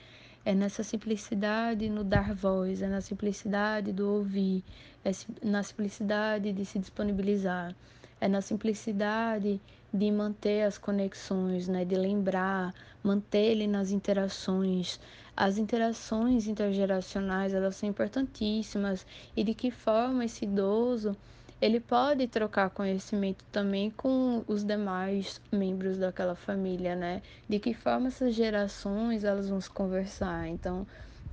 É 0.44 0.54
nessa 0.54 0.84
simplicidade 0.84 1.90
no 1.90 2.04
dar 2.04 2.34
voz, 2.34 2.82
é 2.82 2.88
na 2.88 3.00
simplicidade 3.00 3.94
do 3.94 4.12
ouvir, 4.12 4.64
é 5.06 5.12
na 5.44 5.64
simplicidade 5.64 6.52
de 6.52 6.66
se 6.66 6.78
disponibilizar, 6.78 7.76
é 8.20 8.28
na 8.28 8.42
simplicidade 8.42 9.62
de 9.94 10.10
manter 10.12 10.64
as 10.64 10.78
conexões, 10.78 11.68
né, 11.68 11.84
de 11.84 11.96
lembrar, 11.96 12.74
manter 13.04 13.52
ele 13.52 13.68
nas 13.68 13.92
interações. 13.92 15.00
As 15.36 15.58
interações 15.58 16.48
intergeracionais, 16.48 17.54
elas 17.54 17.76
são 17.76 17.90
importantíssimas 17.90 19.06
e 19.36 19.44
de 19.44 19.54
que 19.54 19.72
forma 19.72 20.26
esse 20.26 20.46
idoso 20.46 21.16
ele 21.62 21.80
pode 21.80 22.28
trocar 22.28 22.72
conhecimento 22.72 23.46
também 23.52 23.92
com 23.92 24.44
os 24.48 24.64
demais 24.64 25.40
membros 25.52 25.98
daquela 25.98 26.34
família, 26.34 26.96
né? 26.96 27.22
De 27.48 27.60
que 27.60 27.72
forma 27.74 28.08
essas 28.08 28.34
gerações 28.34 29.24
elas 29.24 29.48
vão 29.48 29.62
se 29.62 29.70
conversar. 29.70 30.48
Então, 30.48 30.88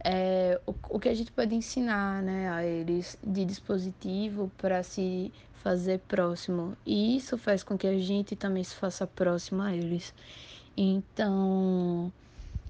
é, 0.04 0.60
o, 0.66 0.74
o 0.90 1.00
que 1.00 1.08
a 1.08 1.14
gente 1.14 1.32
pode 1.32 1.54
ensinar 1.54 2.22
né, 2.22 2.50
a 2.50 2.64
eles 2.64 3.18
de 3.26 3.44
dispositivo 3.44 4.52
para 4.58 4.82
se 4.82 5.32
fazer 5.62 6.00
próximo. 6.08 6.76
E 6.84 7.16
isso 7.16 7.36
faz 7.36 7.62
com 7.62 7.76
que 7.76 7.86
a 7.86 7.98
gente 7.98 8.34
também 8.36 8.64
se 8.64 8.74
faça 8.74 9.06
próximo 9.06 9.62
a 9.62 9.74
eles. 9.74 10.14
Então, 10.76 12.12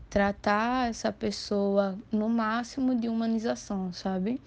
tratar 0.08 0.88
essa 0.88 1.12
pessoa 1.12 1.98
no 2.10 2.28
máximo 2.28 2.94
de 2.94 3.08
humanização, 3.08 3.92
sabe? 3.92 4.40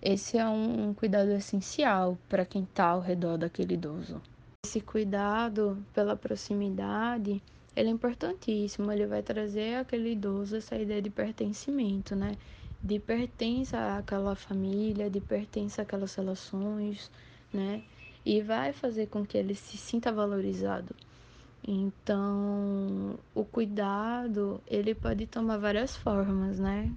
Esse 0.00 0.38
é 0.38 0.46
um, 0.46 0.88
um 0.88 0.94
cuidado 0.94 1.30
essencial 1.32 2.16
para 2.28 2.44
quem 2.44 2.62
está 2.62 2.86
ao 2.86 3.00
redor 3.00 3.36
daquele 3.36 3.74
idoso. 3.74 4.22
Esse 4.64 4.80
cuidado 4.80 5.84
pela 5.92 6.14
proximidade, 6.14 7.42
ele 7.74 7.88
é 7.88 7.92
importantíssimo, 7.92 8.92
ele 8.92 9.06
vai 9.06 9.22
trazer 9.22 9.76
àquele 9.76 10.12
idoso 10.12 10.56
essa 10.56 10.76
ideia 10.76 11.02
de 11.02 11.10
pertencimento, 11.10 12.14
né? 12.14 12.32
De 12.80 13.00
pertença 13.00 13.96
àquela 13.98 14.36
família, 14.36 15.10
de 15.10 15.20
pertença 15.20 15.82
àquelas 15.82 16.14
relações, 16.14 17.10
né? 17.52 17.82
e 18.28 18.42
vai 18.42 18.74
fazer 18.74 19.06
com 19.06 19.24
que 19.24 19.38
ele 19.38 19.54
se 19.54 19.78
sinta 19.78 20.12
valorizado. 20.12 20.94
Então, 21.66 23.18
o 23.34 23.42
cuidado, 23.42 24.60
ele 24.66 24.94
pode 24.94 25.26
tomar 25.26 25.56
várias 25.56 25.96
formas, 25.96 26.58
né? 26.58 26.92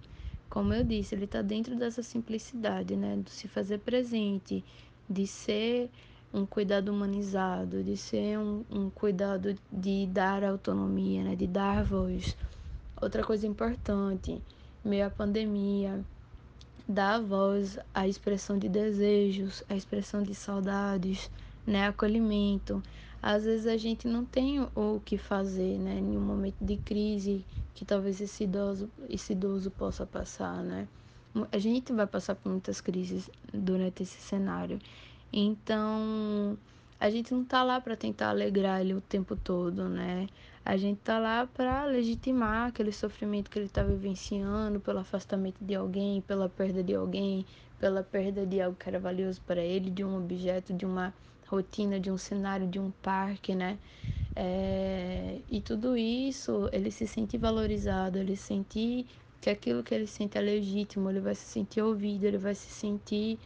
Como 0.49 0.73
eu 0.73 0.83
disse, 0.83 1.15
ele 1.15 1.23
está 1.23 1.41
dentro 1.41 1.73
dessa 1.77 2.03
simplicidade, 2.03 2.97
né? 2.97 3.17
De 3.23 3.31
se 3.31 3.47
fazer 3.47 3.79
presente, 3.79 4.61
de 5.09 5.25
ser 5.25 5.89
um 6.33 6.45
cuidado 6.45 6.89
humanizado, 6.89 7.81
de 7.81 7.95
ser 7.95 8.37
um, 8.37 8.65
um 8.69 8.89
cuidado 8.89 9.55
de 9.71 10.07
dar 10.07 10.43
autonomia, 10.43 11.23
né? 11.23 11.33
De 11.33 11.47
dar 11.47 11.81
voz. 11.81 12.35
Outra 13.01 13.23
coisa 13.23 13.47
importante, 13.47 14.41
meio 14.83 15.07
à 15.07 15.09
pandemia, 15.09 16.03
dar 16.91 17.21
voz 17.21 17.79
à 17.93 18.07
expressão 18.07 18.57
de 18.57 18.67
desejos, 18.69 19.63
à 19.69 19.75
expressão 19.75 20.21
de 20.23 20.35
saudades, 20.35 21.29
né, 21.65 21.87
acolhimento. 21.87 22.83
às 23.21 23.43
vezes 23.45 23.67
a 23.67 23.77
gente 23.77 24.07
não 24.07 24.25
tem 24.25 24.59
o 24.75 24.99
que 25.05 25.17
fazer, 25.17 25.77
né? 25.79 25.95
Em 25.99 26.17
um 26.17 26.21
momento 26.21 26.57
de 26.61 26.77
crise 26.77 27.45
que 27.73 27.85
talvez 27.85 28.19
esse 28.21 28.43
idoso, 28.45 28.89
esse 29.09 29.33
idoso 29.33 29.71
possa 29.71 30.05
passar, 30.05 30.63
né? 30.63 30.87
A 31.51 31.57
gente 31.57 31.93
vai 31.93 32.07
passar 32.07 32.35
por 32.35 32.49
muitas 32.51 32.81
crises 32.81 33.29
durante 33.53 34.03
esse 34.03 34.19
cenário. 34.21 34.79
Então, 35.31 36.57
a 37.01 37.09
gente 37.09 37.33
não 37.33 37.43
tá 37.43 37.63
lá 37.63 37.81
para 37.81 37.95
tentar 37.97 38.29
alegrar 38.29 38.79
ele 38.79 38.93
o 38.93 39.01
tempo 39.01 39.35
todo, 39.35 39.89
né? 39.89 40.27
A 40.63 40.77
gente 40.77 40.99
tá 41.01 41.17
lá 41.17 41.47
para 41.47 41.83
legitimar 41.85 42.67
aquele 42.67 42.91
sofrimento 42.91 43.49
que 43.49 43.57
ele 43.57 43.69
tá 43.69 43.81
vivenciando 43.81 44.79
pelo 44.79 44.99
afastamento 44.99 45.65
de 45.65 45.73
alguém, 45.73 46.21
pela 46.21 46.47
perda 46.47 46.83
de 46.83 46.93
alguém, 46.93 47.43
pela 47.79 48.03
perda 48.03 48.45
de 48.45 48.61
algo 48.61 48.77
que 48.77 48.87
era 48.87 48.99
valioso 48.99 49.41
para 49.41 49.63
ele, 49.63 49.89
de 49.89 50.03
um 50.03 50.15
objeto, 50.15 50.73
de 50.75 50.85
uma 50.85 51.11
rotina, 51.47 51.99
de 51.99 52.11
um 52.11 52.17
cenário, 52.19 52.67
de 52.67 52.79
um 52.79 52.91
parque, 52.91 53.55
né? 53.55 53.79
É, 54.35 55.41
e 55.49 55.59
tudo 55.59 55.97
isso, 55.97 56.69
ele 56.71 56.91
se 56.91 57.07
sente 57.07 57.35
valorizado, 57.35 58.19
ele 58.19 58.35
sente 58.37 59.07
que 59.41 59.49
aquilo 59.49 59.83
que 59.83 59.95
ele 59.95 60.05
sente 60.05 60.37
é 60.37 60.41
legítimo, 60.41 61.09
ele 61.09 61.19
vai 61.19 61.33
se 61.33 61.45
sentir 61.45 61.81
ouvido, 61.81 62.25
ele 62.25 62.37
vai 62.37 62.53
se 62.53 62.69
sentir 62.69 63.39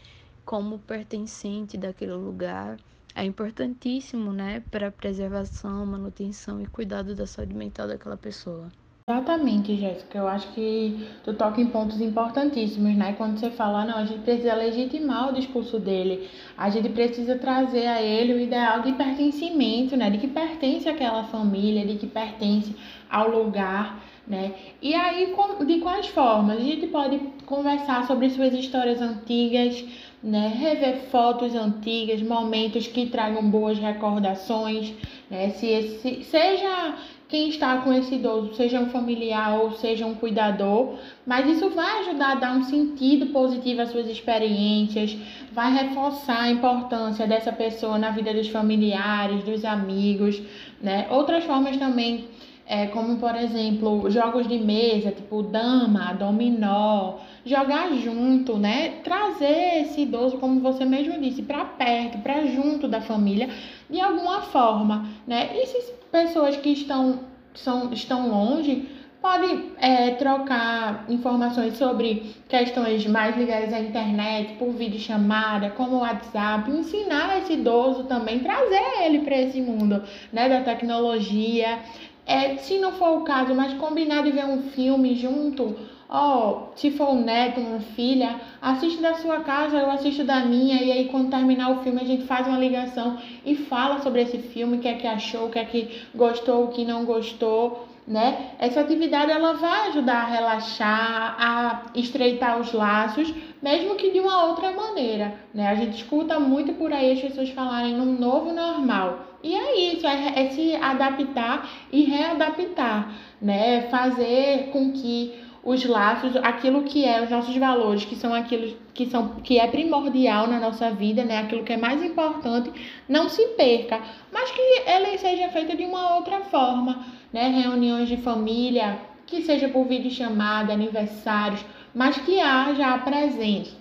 como 0.43 0.79
pertencente 0.79 1.77
daquele 1.77 2.13
lugar. 2.15 2.77
É 3.15 3.23
importantíssimo, 3.23 4.31
né, 4.31 4.59
para 4.69 4.89
a 4.89 4.91
preservação, 4.91 5.83
manutenção 5.87 6.61
e 6.61 6.67
cuidado 6.67 7.15
da 7.15 7.25
saúde 7.25 7.55
mental 7.55 7.87
daquela 7.87 8.15
pessoa. 8.15 8.71
Exatamente, 9.07 9.75
Jéssica. 9.75 10.17
Eu 10.17 10.27
acho 10.27 10.51
que 10.53 11.07
tu 11.23 11.33
toca 11.35 11.61
em 11.61 11.67
pontos 11.67 12.01
importantíssimos, 12.01 12.95
né? 12.95 13.13
Quando 13.13 13.37
você 13.39 13.51
fala, 13.51 13.85
não, 13.85 13.97
a 13.99 14.05
gente 14.05 14.21
precisa 14.23 14.55
legitimar 14.55 15.29
o 15.29 15.33
discurso 15.33 15.79
dele, 15.79 16.27
a 16.57 16.71
gente 16.71 16.89
precisa 16.89 17.37
trazer 17.37 17.85
a 17.85 18.01
ele 18.01 18.33
o 18.33 18.39
ideal 18.39 18.81
de 18.81 18.93
pertencimento, 18.93 19.95
né? 19.95 20.09
De 20.09 20.17
que 20.17 20.27
pertence 20.27 20.89
àquela 20.89 21.23
família, 21.25 21.85
de 21.85 21.97
que 21.99 22.07
pertence 22.07 22.75
ao 23.07 23.29
lugar, 23.29 24.03
né? 24.27 24.55
E 24.81 24.95
aí, 24.95 25.35
de 25.67 25.79
quais 25.81 26.07
formas? 26.07 26.57
A 26.57 26.61
gente 26.61 26.87
pode 26.87 27.19
conversar 27.45 28.07
sobre 28.07 28.29
suas 28.31 28.53
histórias 28.53 28.99
antigas, 29.01 29.85
né? 30.25 30.51
Rever 30.57 31.03
fotos 31.11 31.53
antigas, 31.53 32.19
momentos 32.19 32.87
que 32.87 33.05
tragam 33.05 33.47
boas 33.47 33.77
recordações, 33.77 34.91
né? 35.29 35.51
Se 35.51 35.67
esse, 35.67 36.23
seja 36.23 36.95
quem 37.27 37.49
está 37.49 37.77
com 37.77 37.93
esse 37.93 38.15
idoso, 38.15 38.55
seja 38.55 38.79
um 38.79 38.89
familiar 38.89 39.59
ou 39.59 39.71
seja 39.73 40.05
um 40.05 40.15
cuidador, 40.15 40.95
mas 41.25 41.47
isso 41.47 41.69
vai 41.69 41.99
ajudar 41.99 42.31
a 42.31 42.35
dar 42.35 42.57
um 42.57 42.63
sentido 42.63 43.27
positivo 43.27 43.81
às 43.81 43.91
suas 43.91 44.07
experiências, 44.07 45.15
vai 45.51 45.71
reforçar 45.71 46.41
a 46.41 46.51
importância 46.51 47.27
dessa 47.27 47.51
pessoa 47.51 47.99
na 47.99 48.09
vida 48.09 48.33
dos 48.33 48.47
familiares, 48.47 49.43
dos 49.43 49.63
amigos, 49.63 50.41
né? 50.81 51.05
Outras 51.11 51.43
formas 51.43 51.77
também, 51.77 52.25
é, 52.67 52.87
como 52.87 53.17
por 53.17 53.35
exemplo, 53.35 54.09
jogos 54.09 54.47
de 54.47 54.57
mesa, 54.57 55.11
tipo 55.11 55.43
dama, 55.43 56.13
dominó, 56.13 57.15
jogar 57.45 57.93
junto, 57.93 58.57
né? 58.57 59.01
Trazer 59.03 59.81
esse 59.81 60.01
idoso, 60.01 60.37
como 60.37 60.59
você 60.61 60.83
mesmo 60.83 61.19
disse, 61.19 61.43
para 61.43 61.63
perto, 61.63 62.17
para 62.19 62.45
junto 62.47 62.87
da 62.87 63.01
família, 63.01 63.49
de 63.89 64.01
alguma 64.01 64.41
forma, 64.41 65.05
né? 65.27 65.55
E 65.55 65.67
se 65.67 65.93
pessoas 66.11 66.57
que 66.57 66.69
estão, 66.69 67.19
são, 67.53 67.93
estão 67.93 68.29
longe 68.29 68.87
podem 69.21 69.71
é, 69.79 70.11
trocar 70.11 71.05
informações 71.09 71.77
sobre 71.77 72.35
questões 72.47 73.07
mais 73.07 73.35
ligadas 73.35 73.73
à 73.73 73.79
internet, 73.79 74.53
por 74.53 74.69
videochamada, 74.69 75.71
como 75.71 75.97
WhatsApp, 75.97 76.69
ensinar 76.69 77.39
esse 77.39 77.53
idoso 77.53 78.03
também, 78.03 78.39
trazer 78.39 79.03
ele 79.03 79.19
para 79.19 79.35
esse 79.41 79.59
mundo 79.61 80.03
né, 80.31 80.47
da 80.47 80.61
tecnologia. 80.61 81.79
É, 82.25 82.57
se 82.57 82.77
não 82.79 82.91
for 82.93 83.19
o 83.19 83.21
caso, 83.21 83.53
mas 83.53 83.73
combinar 83.73 84.23
de 84.23 84.31
ver 84.31 84.45
um 84.45 84.63
filme 84.63 85.15
junto 85.15 85.75
ó, 86.09 86.69
oh, 86.71 86.77
se 86.77 86.91
for 86.91 87.09
um 87.09 87.23
neto, 87.23 87.59
uma 87.59 87.79
filha, 87.79 88.39
assiste 88.61 89.01
da 89.01 89.15
sua 89.15 89.39
casa, 89.41 89.77
eu 89.77 89.89
assisto 89.89 90.23
da 90.23 90.45
minha, 90.45 90.81
e 90.81 90.91
aí 90.91 91.05
quando 91.09 91.29
terminar 91.29 91.71
o 91.71 91.83
filme 91.83 92.01
a 92.01 92.05
gente 92.05 92.25
faz 92.25 92.47
uma 92.47 92.59
ligação 92.59 93.17
e 93.45 93.55
fala 93.55 93.99
sobre 93.99 94.21
esse 94.21 94.37
filme, 94.37 94.77
o 94.77 94.79
que 94.79 94.87
é 94.87 94.93
que 94.93 95.07
achou, 95.07 95.47
o 95.47 95.49
que 95.49 95.59
é 95.59 95.65
que 95.65 96.01
gostou, 96.13 96.65
o 96.65 96.67
que 96.69 96.85
não 96.85 97.05
gostou, 97.05 97.87
né? 98.07 98.51
Essa 98.59 98.81
atividade 98.81 99.31
ela 99.31 99.53
vai 99.53 99.89
ajudar 99.89 100.21
a 100.21 100.25
relaxar, 100.25 101.35
a 101.39 101.81
estreitar 101.95 102.59
os 102.59 102.71
laços, 102.71 103.33
mesmo 103.61 103.95
que 103.95 104.11
de 104.11 104.19
uma 104.19 104.45
outra 104.45 104.71
maneira, 104.71 105.33
né? 105.51 105.67
A 105.69 105.75
gente 105.75 105.97
escuta 105.97 106.39
muito 106.39 106.73
por 106.73 106.93
aí 106.93 107.13
as 107.13 107.19
pessoas 107.19 107.49
falarem 107.49 107.95
num 107.95 108.17
novo 108.17 108.53
normal. 108.53 109.34
E 109.45 109.53
é 109.53 109.93
isso, 109.93 110.07
é, 110.07 110.47
é 110.47 110.49
se 110.49 110.75
adaptar 110.75 111.69
e 111.91 112.03
readaptar, 112.05 113.13
né? 113.39 113.83
Fazer 113.91 114.71
com 114.71 114.91
que 114.91 115.35
os 115.63 115.85
laços, 115.85 116.35
aquilo 116.37 116.81
que 116.81 117.05
é 117.05 117.23
os 117.23 117.29
nossos 117.29 117.55
valores, 117.55 118.05
que 118.05 118.15
são 118.15 118.33
aquilo 118.33 118.75
que 118.91 119.05
são 119.05 119.35
que 119.43 119.59
é 119.59 119.67
primordial 119.67 120.47
na 120.47 120.59
nossa 120.59 120.89
vida, 120.89 121.23
né? 121.23 121.37
Aquilo 121.41 121.63
que 121.63 121.73
é 121.73 121.77
mais 121.77 122.03
importante, 122.03 122.71
não 123.07 123.29
se 123.29 123.45
perca, 123.49 124.01
mas 124.33 124.49
que 124.49 124.61
ele 124.61 125.15
seja 125.19 125.47
feita 125.49 125.75
de 125.75 125.85
uma 125.85 126.15
outra 126.15 126.41
forma, 126.41 127.05
né? 127.31 127.47
Reuniões 127.49 128.09
de 128.09 128.17
família, 128.17 128.97
que 129.27 129.43
seja 129.43 129.69
por 129.69 129.85
vídeo 129.85 130.09
chamada, 130.09 130.73
aniversários, 130.73 131.63
mas 131.93 132.17
que 132.17 132.39
haja 132.39 132.95
a 132.95 132.97
presença, 132.97 133.75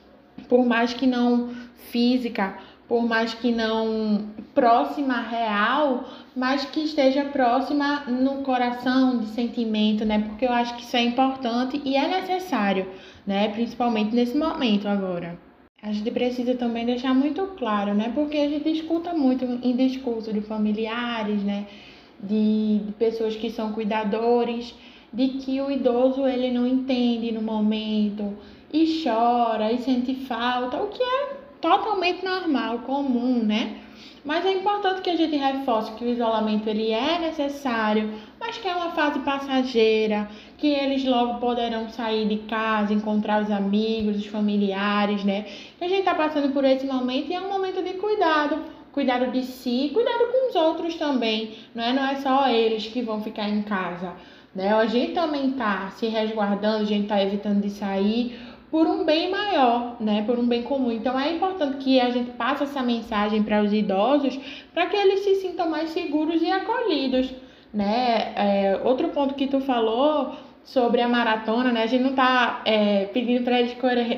por 0.46 0.66
mais 0.66 0.92
que 0.92 1.07
não 1.07 1.55
física, 1.90 2.55
por 2.88 3.03
mais 3.03 3.33
que 3.33 3.51
não 3.51 4.27
próxima 4.55 5.20
real, 5.20 6.05
mas 6.37 6.64
que 6.66 6.81
esteja 6.81 7.25
próxima 7.25 8.05
no 8.07 8.42
coração, 8.42 9.18
de 9.18 9.27
sentimento, 9.29 10.05
né? 10.05 10.20
Porque 10.20 10.44
eu 10.44 10.53
acho 10.53 10.77
que 10.77 10.83
isso 10.83 10.97
é 10.97 11.03
importante 11.03 11.81
e 11.85 11.97
é 11.97 12.07
necessário, 12.07 12.87
né? 13.27 13.49
Principalmente 13.49 14.14
nesse 14.14 14.37
momento 14.37 14.87
agora. 14.87 15.38
A 15.83 15.92
gente 15.92 16.11
precisa 16.11 16.55
também 16.55 16.87
deixar 16.87 17.14
muito 17.14 17.47
claro, 17.59 17.94
né? 17.94 18.11
Porque 18.14 18.37
a 18.37 18.49
gente 18.49 18.70
escuta 18.70 19.12
muito 19.12 19.44
em 19.44 19.77
discurso 19.77 20.33
de 20.33 20.40
familiares, 20.40 21.42
né? 21.42 21.66
De, 22.20 22.79
de 22.79 22.92
pessoas 22.92 23.37
que 23.37 23.51
são 23.51 23.73
cuidadores, 23.73 24.75
de 25.12 25.29
que 25.29 25.61
o 25.61 25.70
idoso 25.70 26.27
ele 26.27 26.51
não 26.51 26.66
entende 26.66 27.33
no 27.33 27.42
momento 27.42 28.37
e 28.73 29.03
chora 29.03 29.70
e 29.73 29.79
sente 29.79 30.14
falta, 30.27 30.83
o 30.83 30.88
que 30.88 31.03
é 31.03 31.43
totalmente 31.64 32.22
normal, 32.22 32.81
comum, 32.81 33.42
né? 33.42 33.79
Mas 34.22 34.44
é 34.44 34.53
importante 34.53 35.00
que 35.00 35.09
a 35.09 35.16
gente 35.16 35.35
reforce 35.35 35.92
que 35.92 36.05
o 36.05 36.09
isolamento 36.11 36.68
ele 36.68 36.90
é 36.90 37.18
necessário, 37.18 38.12
mas 38.38 38.59
que 38.59 38.68
é 38.68 38.74
uma 38.77 38.90
fase 38.90 39.20
passageira, 39.20 40.29
que 40.59 40.66
eles 40.66 41.07
logo 41.07 41.40
poderão 41.40 41.88
sair 41.88 42.29
de 42.29 42.37
casa, 42.48 42.92
encontrar 42.92 43.42
os 43.42 43.50
amigos, 43.50 44.18
os 44.18 44.27
familiares, 44.27 45.24
né? 45.24 45.46
Que 45.79 45.85
a 45.85 45.88
gente 45.88 46.00
está 46.00 46.14
passando 46.14 46.53
por 46.53 46.66
esse 46.66 46.87
momento 46.87 47.31
e 47.31 47.35
é 47.35 47.40
um 47.40 47.48
momento 47.48 47.83
de 47.83 47.94
cuidado, 47.94 48.62
cuidado 48.92 49.33
de 49.33 49.42
si, 49.42 49.90
cuidado 49.94 50.27
com 50.31 50.50
os 50.50 50.55
outros 50.55 50.96
também, 50.96 51.55
não 51.74 51.83
é? 51.83 51.94
Não 51.94 52.05
é 52.07 52.16
só 52.16 52.46
eles 52.46 52.87
que 52.88 53.00
vão 53.00 53.22
ficar 53.22 53.48
em 53.48 53.62
casa, 53.62 54.12
né? 54.55 54.70
A 54.70 54.85
gente 54.85 55.12
também 55.12 55.53
tá 55.53 55.90
se 55.96 56.09
resguardando, 56.09 56.83
a 56.83 56.87
gente 56.87 57.09
tá 57.09 57.22
evitando 57.22 57.62
de 57.62 57.70
sair 57.70 58.38
por 58.75 58.89
um 58.89 59.05
bem 59.05 59.31
maior, 59.31 59.95
né, 60.01 60.25
por 60.27 60.37
um 60.37 60.49
bem 60.49 60.65
comum. 60.65 60.91
Então 60.91 61.17
é 61.17 61.33
importante 61.33 61.77
que 61.77 62.01
a 62.01 62.11
gente 62.11 62.33
passe 62.33 62.65
essa 62.65 62.83
mensagem 62.83 63.41
para 63.41 63.63
os 63.63 63.73
idosos 63.73 64.37
para 64.75 64.87
que 64.87 64.97
eles 64.97 65.21
se 65.21 65.37
sintam 65.37 65.71
mais 65.71 65.91
seguros 65.91 66.43
e 66.43 66.51
acolhidos, 66.51 67.33
né? 67.73 68.33
É, 68.35 68.81
outro 68.83 69.11
ponto 69.11 69.35
que 69.35 69.47
tu 69.47 69.61
falou 69.61 70.35
sobre 70.65 71.01
a 71.01 71.07
maratona, 71.07 71.71
né? 71.71 71.85
A 71.85 71.87
gente 71.87 72.03
não 72.03 72.11
está 72.11 72.63
é, 72.65 73.05
pedindo 73.15 73.45
para 73.45 73.61
eles 73.61 73.77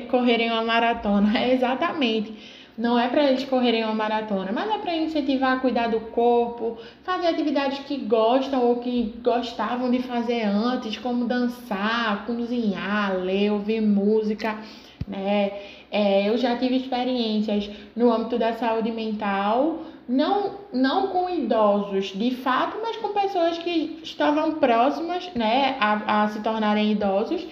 correrem 0.09 0.49
uma 0.51 0.63
maratona, 0.63 1.37
é 1.37 1.53
exatamente 1.53 2.33
não 2.77 2.97
é 2.97 3.07
para 3.07 3.23
eles 3.23 3.43
correrem 3.43 3.83
uma 3.83 3.95
maratona, 3.95 4.51
mas 4.51 4.69
é 4.69 4.77
para 4.77 4.95
incentivar 4.95 5.57
a 5.57 5.59
cuidar 5.59 5.87
do 5.87 5.99
corpo, 5.99 6.77
fazer 7.03 7.27
atividades 7.27 7.79
que 7.79 7.97
gostam 7.97 8.63
ou 8.63 8.75
que 8.75 9.15
gostavam 9.23 9.89
de 9.89 9.99
fazer 10.03 10.43
antes, 10.43 10.97
como 10.97 11.25
dançar, 11.25 12.25
cozinhar, 12.27 13.17
ler, 13.17 13.51
ouvir 13.51 13.81
música, 13.81 14.55
né? 15.07 15.51
É, 15.89 16.29
eu 16.29 16.37
já 16.37 16.55
tive 16.57 16.75
experiências 16.75 17.69
no 17.95 18.11
âmbito 18.11 18.37
da 18.37 18.53
saúde 18.53 18.91
mental, 18.91 19.83
não, 20.07 20.51
não 20.71 21.07
com 21.07 21.29
idosos 21.29 22.07
de 22.07 22.31
fato, 22.35 22.77
mas 22.81 22.97
com 22.97 23.09
pessoas 23.09 23.57
que 23.57 23.99
estavam 24.03 24.53
próximas 24.53 25.29
né, 25.33 25.77
a, 25.79 26.23
a 26.23 26.27
se 26.29 26.41
tornarem 26.41 26.91
idosos 26.91 27.45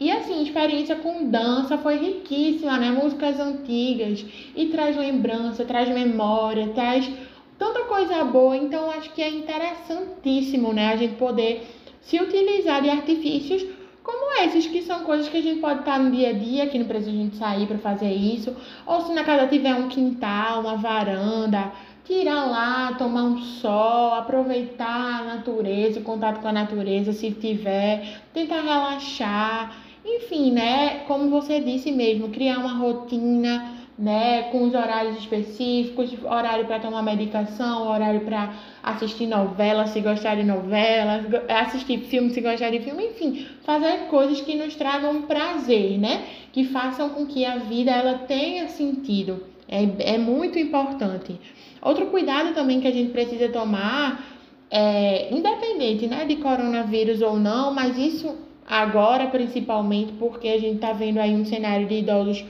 e 0.00 0.12
assim, 0.12 0.38
a 0.38 0.42
experiência 0.42 0.96
com 0.96 1.28
dança 1.28 1.76
foi 1.76 1.96
riquíssima, 1.96 2.78
né? 2.78 2.90
Músicas 2.90 3.40
antigas 3.40 4.24
e 4.54 4.66
traz 4.66 4.96
lembrança, 4.96 5.64
traz 5.64 5.88
memória, 5.88 6.68
traz 6.68 7.10
tanta 7.58 7.80
coisa 7.80 8.22
boa. 8.24 8.56
Então, 8.56 8.90
acho 8.90 9.12
que 9.12 9.20
é 9.20 9.28
interessantíssimo, 9.28 10.72
né? 10.72 10.92
A 10.92 10.96
gente 10.96 11.16
poder 11.16 11.66
se 12.00 12.20
utilizar 12.20 12.80
de 12.80 12.90
artifícios 12.90 13.66
como 14.04 14.40
esses, 14.42 14.66
que 14.66 14.80
são 14.82 15.00
coisas 15.00 15.28
que 15.28 15.36
a 15.36 15.42
gente 15.42 15.60
pode 15.60 15.80
estar 15.80 15.98
no 15.98 16.10
dia 16.10 16.30
a 16.30 16.32
dia, 16.32 16.66
que 16.68 16.78
não 16.78 16.86
precisa 16.86 17.10
a 17.10 17.14
gente 17.14 17.36
sair 17.36 17.66
para 17.66 17.78
fazer 17.78 18.10
isso. 18.10 18.56
Ou 18.86 19.02
se 19.02 19.12
na 19.12 19.24
casa 19.24 19.48
tiver 19.48 19.74
um 19.74 19.88
quintal, 19.88 20.60
uma 20.60 20.76
varanda, 20.76 21.72
tirar 22.04 22.46
lá, 22.46 22.94
tomar 22.94 23.24
um 23.24 23.38
sol, 23.38 24.14
aproveitar 24.14 25.20
a 25.20 25.24
natureza, 25.24 26.00
o 26.00 26.04
contato 26.04 26.40
com 26.40 26.48
a 26.48 26.52
natureza, 26.52 27.12
se 27.12 27.32
tiver, 27.32 28.22
tentar 28.32 28.62
relaxar, 28.62 29.87
enfim, 30.16 30.50
né? 30.52 31.00
Como 31.06 31.28
você 31.28 31.60
disse 31.60 31.92
mesmo, 31.92 32.28
criar 32.28 32.58
uma 32.58 32.74
rotina, 32.74 33.78
né? 33.98 34.44
Com 34.50 34.64
os 34.64 34.74
horários 34.74 35.18
específicos, 35.18 36.10
horário 36.24 36.66
para 36.66 36.78
tomar 36.78 37.02
medicação, 37.02 37.88
horário 37.88 38.20
para 38.20 38.54
assistir 38.82 39.26
novela, 39.26 39.86
se 39.86 40.00
gostar 40.00 40.36
de 40.36 40.44
novela, 40.44 41.24
assistir 41.48 41.98
filme, 42.00 42.30
se 42.30 42.40
gostar 42.40 42.70
de 42.70 42.80
filme, 42.80 43.06
enfim, 43.06 43.46
fazer 43.64 44.06
coisas 44.08 44.40
que 44.40 44.54
nos 44.54 44.74
tragam 44.76 45.22
prazer, 45.22 45.98
né? 45.98 46.24
Que 46.52 46.64
façam 46.64 47.10
com 47.10 47.26
que 47.26 47.44
a 47.44 47.56
vida 47.56 47.90
ela 47.90 48.18
tenha 48.18 48.68
sentido. 48.68 49.42
É, 49.68 50.14
é 50.14 50.18
muito 50.18 50.58
importante. 50.58 51.38
Outro 51.82 52.06
cuidado 52.06 52.54
também 52.54 52.80
que 52.80 52.88
a 52.88 52.92
gente 52.92 53.10
precisa 53.10 53.48
tomar, 53.48 54.24
é, 54.70 55.32
independente 55.34 56.06
né, 56.06 56.24
de 56.24 56.36
coronavírus 56.36 57.20
ou 57.22 57.38
não, 57.38 57.72
mas 57.72 57.96
isso 57.96 58.47
agora 58.68 59.26
principalmente 59.28 60.12
porque 60.12 60.48
a 60.48 60.58
gente 60.58 60.76
está 60.76 60.92
vendo 60.92 61.18
aí 61.18 61.34
um 61.34 61.44
cenário 61.44 61.86
de 61.86 61.94
idosos 61.94 62.44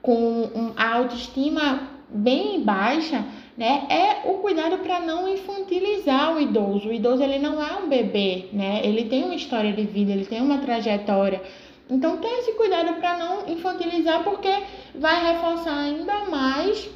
com 0.00 0.72
a 0.76 0.94
autoestima 0.96 1.88
bem 2.08 2.62
baixa, 2.62 3.24
né? 3.56 3.86
É 3.88 4.30
o 4.30 4.34
cuidado 4.34 4.78
para 4.78 5.00
não 5.00 5.28
infantilizar 5.28 6.34
o 6.36 6.40
idoso. 6.40 6.88
O 6.88 6.92
idoso 6.92 7.22
ele 7.22 7.38
não 7.38 7.62
é 7.62 7.72
um 7.76 7.88
bebê, 7.88 8.46
né? 8.52 8.80
Ele 8.84 9.06
tem 9.06 9.24
uma 9.24 9.34
história 9.34 9.72
de 9.72 9.82
vida, 9.82 10.12
ele 10.12 10.26
tem 10.26 10.40
uma 10.40 10.58
trajetória. 10.58 11.42
Então 11.88 12.18
tem 12.18 12.38
esse 12.40 12.52
cuidado 12.52 12.94
para 12.94 13.18
não 13.18 13.48
infantilizar 13.48 14.22
porque 14.22 14.50
vai 14.94 15.32
reforçar 15.32 15.76
ainda 15.76 16.24
mais 16.26 16.88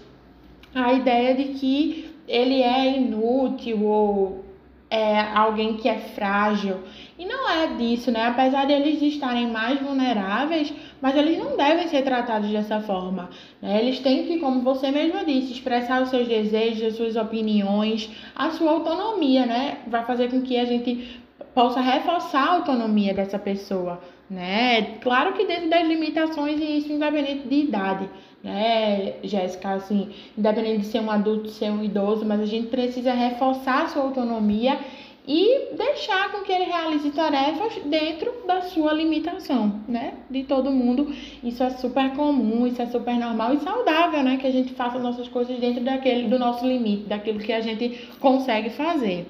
a 0.74 0.92
ideia 0.92 1.34
de 1.34 1.44
que 1.54 2.10
ele 2.26 2.62
é 2.62 2.96
inútil 2.96 3.84
ou 3.84 4.44
é 4.90 5.20
alguém 5.34 5.76
que 5.76 5.88
é 5.88 5.98
frágil. 5.98 6.78
E 7.18 7.26
não 7.26 7.48
é 7.48 7.66
disso, 7.66 8.10
né? 8.10 8.26
Apesar 8.26 8.66
de 8.66 8.72
eles 8.72 9.02
estarem 9.02 9.48
mais 9.50 9.80
vulneráveis, 9.80 10.72
mas 11.00 11.16
eles 11.16 11.38
não 11.38 11.56
devem 11.56 11.88
ser 11.88 12.02
tratados 12.02 12.48
dessa 12.50 12.80
forma. 12.80 13.28
Né? 13.60 13.82
Eles 13.82 13.98
têm 14.00 14.26
que, 14.26 14.38
como 14.38 14.62
você 14.62 14.90
mesmo 14.90 15.24
disse, 15.24 15.52
expressar 15.52 16.02
os 16.02 16.10
seus 16.10 16.26
desejos, 16.26 16.82
as 16.82 16.96
suas 16.96 17.16
opiniões, 17.16 18.10
a 18.34 18.50
sua 18.50 18.70
autonomia, 18.70 19.44
né? 19.46 19.78
Vai 19.86 20.04
fazer 20.04 20.30
com 20.30 20.42
que 20.42 20.56
a 20.56 20.64
gente 20.64 21.20
possa 21.54 21.80
reforçar 21.80 22.44
a 22.44 22.52
autonomia 22.54 23.12
dessa 23.12 23.38
pessoa, 23.38 24.00
né? 24.30 24.98
Claro 25.00 25.34
que 25.34 25.46
dentro 25.46 25.70
das 25.70 25.86
limitações 25.86 26.60
e 26.60 26.78
isso 26.78 26.92
independente 26.92 27.48
de 27.48 27.54
idade 27.54 28.08
né, 28.42 29.14
Jéssica, 29.22 29.74
assim, 29.74 30.10
independente 30.36 30.80
de 30.80 30.86
ser 30.86 31.00
um 31.00 31.10
adulto, 31.10 31.48
ser 31.48 31.70
um 31.70 31.82
idoso, 31.82 32.24
mas 32.24 32.40
a 32.40 32.46
gente 32.46 32.68
precisa 32.68 33.12
reforçar 33.12 33.84
a 33.84 33.88
sua 33.88 34.02
autonomia 34.02 34.78
e 35.26 35.74
deixar 35.76 36.32
com 36.32 36.42
que 36.42 36.50
ele 36.50 36.64
realize 36.64 37.10
tarefas 37.10 37.74
dentro 37.84 38.32
da 38.46 38.62
sua 38.62 38.94
limitação, 38.94 39.82
né? 39.86 40.14
De 40.30 40.44
todo 40.44 40.70
mundo. 40.70 41.12
Isso 41.44 41.62
é 41.62 41.68
super 41.68 42.14
comum, 42.14 42.66
isso 42.66 42.80
é 42.80 42.86
super 42.86 43.14
normal 43.18 43.52
e 43.52 43.60
saudável, 43.60 44.22
né? 44.22 44.38
Que 44.38 44.46
a 44.46 44.50
gente 44.50 44.72
faça 44.72 44.98
nossas 44.98 45.28
coisas 45.28 45.58
dentro 45.60 45.84
daquele 45.84 46.28
do 46.28 46.38
nosso 46.38 46.66
limite, 46.66 47.04
daquilo 47.04 47.40
que 47.40 47.52
a 47.52 47.60
gente 47.60 48.08
consegue 48.18 48.70
fazer. 48.70 49.26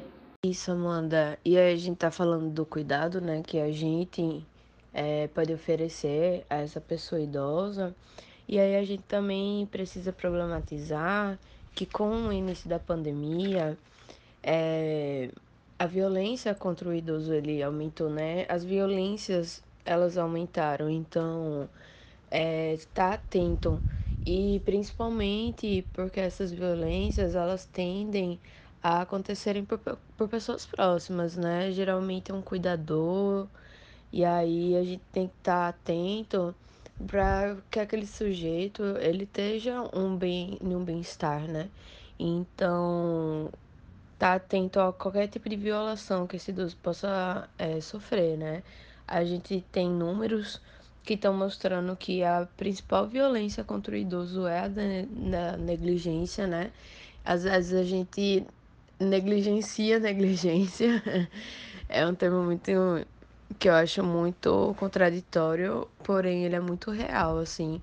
Isso, 0.46 0.70
Amanda. 0.70 1.36
E 1.44 1.58
aí 1.58 1.72
a 1.72 1.76
gente 1.76 1.96
tá 1.96 2.12
falando 2.12 2.48
do 2.48 2.64
cuidado, 2.64 3.20
né? 3.20 3.42
Que 3.44 3.58
a 3.58 3.72
gente 3.72 4.46
é, 4.92 5.28
pode 5.28 5.52
oferecer 5.52 6.44
a 6.48 6.56
essa 6.56 6.80
pessoa 6.80 7.20
idosa. 7.20 7.94
E 8.48 8.58
aí 8.58 8.76
a 8.76 8.84
gente 8.84 9.02
também 9.02 9.66
precisa 9.66 10.12
problematizar 10.12 11.38
que 11.74 11.86
com 11.86 12.28
o 12.28 12.32
início 12.32 12.68
da 12.68 12.78
pandemia, 12.78 13.78
é, 14.42 15.30
a 15.78 15.86
violência 15.86 16.54
contra 16.54 16.88
o 16.88 16.94
idoso 16.94 17.32
ele 17.32 17.62
aumentou, 17.62 18.10
né? 18.10 18.46
As 18.48 18.64
violências 18.64 19.62
elas 19.84 20.18
aumentaram, 20.18 20.90
então 20.90 21.68
é, 22.30 22.76
tá 22.92 23.14
atento 23.14 23.82
e 24.26 24.60
principalmente 24.64 25.86
porque 25.92 26.20
essas 26.20 26.52
violências 26.52 27.34
elas 27.34 27.64
tendem 27.64 28.40
a 28.82 29.02
acontecerem 29.02 29.64
por, 29.64 29.78
por 30.16 30.28
pessoas 30.28 30.66
próximas, 30.66 31.36
né? 31.36 31.70
Geralmente 31.72 32.30
é 32.30 32.34
um 32.34 32.42
cuidador 32.42 33.48
e 34.12 34.24
aí 34.24 34.76
a 34.76 34.82
gente 34.84 35.02
tem 35.12 35.28
que 35.28 35.34
estar 35.38 35.62
tá 35.62 35.68
atento 35.68 36.54
para 37.06 37.56
que 37.70 37.78
aquele 37.78 38.06
sujeito 38.06 38.82
ele 39.00 39.24
esteja 39.24 39.82
um 39.94 40.16
bem 40.16 40.58
um 40.60 40.82
bem-estar, 40.84 41.42
né? 41.42 41.68
Então, 42.18 43.50
tá 44.18 44.34
atento 44.34 44.80
a 44.80 44.92
qualquer 44.92 45.28
tipo 45.28 45.48
de 45.48 45.56
violação 45.56 46.26
que 46.26 46.36
esse 46.36 46.50
idoso 46.50 46.76
possa 46.82 47.48
é, 47.58 47.80
sofrer, 47.80 48.36
né? 48.36 48.62
A 49.06 49.24
gente 49.24 49.64
tem 49.72 49.88
números 49.88 50.60
que 51.04 51.14
estão 51.14 51.32
mostrando 51.32 51.96
que 51.96 52.22
a 52.24 52.46
principal 52.56 53.06
violência 53.06 53.64
contra 53.64 53.94
o 53.94 53.96
idoso 53.96 54.46
é 54.46 54.60
a 54.60 54.68
da 54.68 55.56
negligência, 55.56 56.46
né? 56.46 56.72
Às 57.24 57.44
vezes 57.44 57.72
a 57.74 57.84
gente 57.84 58.44
negligencia 58.98 59.98
negligência. 60.00 61.02
é 61.88 62.06
um 62.06 62.14
termo 62.14 62.42
muito 62.42 62.70
que 63.58 63.68
eu 63.68 63.74
acho 63.74 64.02
muito 64.02 64.74
contraditório, 64.78 65.88
porém 66.04 66.44
ele 66.44 66.56
é 66.56 66.60
muito 66.60 66.90
real, 66.90 67.38
assim. 67.38 67.80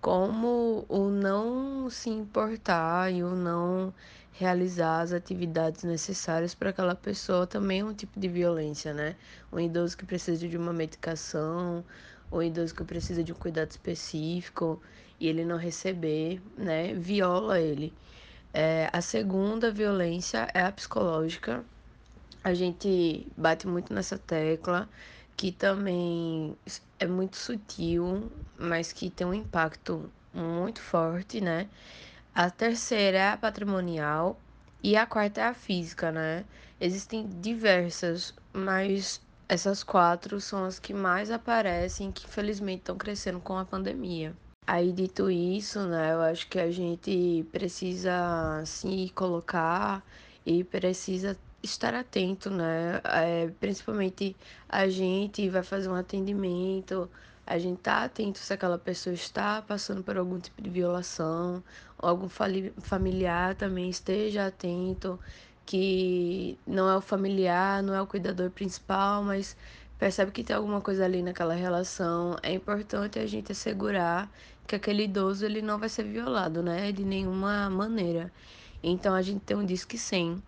Como 0.00 0.84
o 0.88 1.08
não 1.08 1.88
se 1.90 2.10
importar 2.10 3.10
e 3.12 3.22
o 3.22 3.34
não 3.34 3.92
realizar 4.32 5.00
as 5.00 5.12
atividades 5.12 5.84
necessárias 5.84 6.54
para 6.54 6.70
aquela 6.70 6.94
pessoa 6.94 7.46
também 7.46 7.80
é 7.80 7.84
um 7.84 7.94
tipo 7.94 8.18
de 8.18 8.28
violência, 8.28 8.92
né? 8.92 9.16
Um 9.52 9.60
idoso 9.60 9.96
que 9.96 10.04
precisa 10.04 10.46
de 10.48 10.56
uma 10.56 10.72
medicação, 10.72 11.84
um 12.30 12.42
idoso 12.42 12.74
que 12.74 12.84
precisa 12.84 13.22
de 13.22 13.32
um 13.32 13.36
cuidado 13.36 13.70
específico 13.70 14.82
e 15.20 15.28
ele 15.28 15.44
não 15.44 15.56
receber, 15.56 16.42
né? 16.58 16.92
Viola 16.94 17.60
ele. 17.60 17.94
É, 18.52 18.88
a 18.92 19.00
segunda 19.00 19.70
violência 19.70 20.48
é 20.52 20.62
a 20.62 20.72
psicológica, 20.72 21.64
a 22.44 22.54
gente 22.54 23.26
bate 23.36 23.66
muito 23.66 23.92
nessa 23.94 24.18
tecla, 24.18 24.88
que 25.36 25.50
também 25.50 26.56
é 26.98 27.06
muito 27.06 27.36
sutil, 27.36 28.30
mas 28.58 28.92
que 28.92 29.10
tem 29.10 29.26
um 29.26 29.34
impacto 29.34 30.12
muito 30.32 30.80
forte, 30.80 31.40
né? 31.40 31.68
A 32.34 32.50
terceira 32.50 33.18
é 33.18 33.28
a 33.30 33.36
patrimonial 33.36 34.38
e 34.82 34.96
a 34.96 35.06
quarta 35.06 35.40
é 35.40 35.44
a 35.44 35.54
física, 35.54 36.12
né? 36.12 36.44
Existem 36.80 37.28
diversas, 37.40 38.34
mas 38.52 39.20
essas 39.48 39.82
quatro 39.82 40.40
são 40.40 40.64
as 40.64 40.78
que 40.78 40.92
mais 40.92 41.30
aparecem, 41.30 42.12
que 42.12 42.26
infelizmente 42.26 42.80
estão 42.80 42.96
crescendo 42.96 43.40
com 43.40 43.56
a 43.56 43.64
pandemia. 43.64 44.34
Aí, 44.66 44.92
dito 44.92 45.30
isso, 45.30 45.86
né, 45.86 46.14
eu 46.14 46.22
acho 46.22 46.48
que 46.48 46.58
a 46.58 46.70
gente 46.70 47.46
precisa 47.52 48.62
se 48.64 49.10
colocar 49.14 50.02
e 50.44 50.64
precisa 50.64 51.38
estar 51.64 51.94
atento, 51.94 52.50
né? 52.50 53.00
É, 53.04 53.50
principalmente 53.60 54.36
a 54.68 54.88
gente 54.88 55.48
vai 55.48 55.62
fazer 55.62 55.88
um 55.88 55.94
atendimento, 55.94 57.10
a 57.46 57.58
gente 57.58 57.78
tá 57.80 58.04
atento 58.04 58.38
se 58.38 58.52
aquela 58.52 58.78
pessoa 58.78 59.14
está 59.14 59.62
passando 59.62 60.02
por 60.02 60.16
algum 60.16 60.38
tipo 60.38 60.62
de 60.62 60.70
violação, 60.70 61.62
algum 61.98 62.28
familiar 62.28 63.54
também 63.54 63.90
esteja 63.90 64.46
atento, 64.46 65.18
que 65.66 66.58
não 66.66 66.88
é 66.88 66.96
o 66.96 67.00
familiar, 67.00 67.82
não 67.82 67.94
é 67.94 68.00
o 68.00 68.06
cuidador 68.06 68.50
principal, 68.50 69.22
mas 69.22 69.56
percebe 69.98 70.32
que 70.32 70.44
tem 70.44 70.56
alguma 70.56 70.80
coisa 70.80 71.04
ali 71.04 71.22
naquela 71.22 71.54
relação. 71.54 72.36
É 72.42 72.52
importante 72.52 73.18
a 73.18 73.26
gente 73.26 73.52
assegurar 73.52 74.30
que 74.66 74.76
aquele 74.76 75.04
idoso 75.04 75.44
ele 75.44 75.62
não 75.62 75.78
vai 75.78 75.88
ser 75.88 76.04
violado, 76.04 76.62
né? 76.62 76.92
De 76.92 77.04
nenhuma 77.04 77.68
maneira. 77.70 78.32
Então 78.82 79.14
a 79.14 79.22
gente 79.22 79.40
tem 79.40 79.56
um 79.56 79.64
disque 79.64 79.98
100 79.98 80.42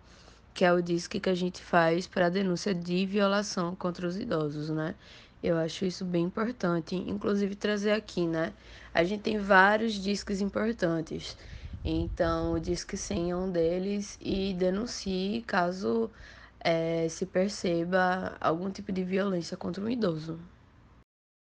que 0.57 0.65
é 0.65 0.73
o 0.73 0.81
disque 0.81 1.19
que 1.19 1.29
a 1.29 1.35
gente 1.35 1.61
faz 1.61 2.07
para 2.07 2.29
denúncia 2.29 2.73
de 2.73 3.05
violação 3.05 3.75
contra 3.75 4.07
os 4.07 4.17
idosos, 4.17 4.71
né? 4.71 4.95
Eu 5.43 5.55
acho 5.55 5.85
isso 5.85 6.03
bem 6.03 6.25
importante, 6.25 6.95
inclusive 6.95 7.53
trazer 7.53 7.91
aqui, 7.91 8.25
né? 8.25 8.51
A 8.91 9.03
gente 9.03 9.21
tem 9.21 9.37
vários 9.37 9.93
discos 9.93 10.41
importantes. 10.41 11.37
Então, 11.85 12.53
o 12.53 12.59
Disque 12.59 12.97
100 12.97 13.29
é 13.29 13.35
um 13.35 13.51
deles 13.51 14.17
e 14.19 14.55
denuncie 14.55 15.43
caso 15.45 16.09
é, 16.59 17.07
se 17.07 17.27
perceba 17.27 18.35
algum 18.41 18.71
tipo 18.71 18.91
de 18.91 19.03
violência 19.03 19.55
contra 19.55 19.83
um 19.83 19.87
idoso. 19.87 20.39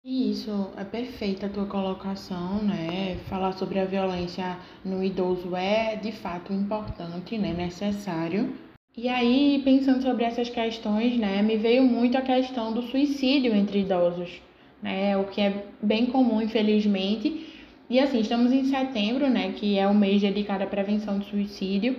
Isso, 0.05 0.73
é 0.77 0.85
perfeita 0.85 1.47
a 1.47 1.49
tua 1.49 1.65
colocação, 1.65 2.63
né? 2.63 3.17
Falar 3.31 3.55
sobre 3.55 3.81
a 3.81 3.87
violência 3.87 4.59
no 4.85 5.03
idoso 5.03 5.57
é 5.57 5.97
de 5.97 6.13
fato 6.13 6.53
importante, 6.53 7.39
né? 7.39 7.55
Necessário 7.55 8.66
e 8.97 9.09
aí, 9.09 9.61
pensando 9.63 10.03
sobre 10.03 10.25
essas 10.25 10.49
questões, 10.49 11.19
né, 11.19 11.43
me 11.43 11.57
veio 11.57 11.83
muito 11.83 12.17
a 12.17 12.23
questão 12.23 12.73
do 12.73 12.83
suicídio 12.83 13.55
entre 13.55 13.81
idosos, 13.81 14.41
né, 14.83 15.17
o 15.17 15.25
que 15.25 15.41
é 15.41 15.65
bem 15.83 16.07
comum, 16.07 16.41
infelizmente. 16.41 17.47
E 17.91 18.01
assim, 18.01 18.21
estamos 18.21 18.53
em 18.53 18.65
setembro, 18.65 19.29
né, 19.29 19.53
que 19.55 19.79
é 19.79 19.87
o 19.87 19.95
mês 19.95 20.23
dedicado 20.23 20.65
à 20.65 20.67
prevenção 20.67 21.19
do 21.19 21.25
suicídio. 21.27 21.97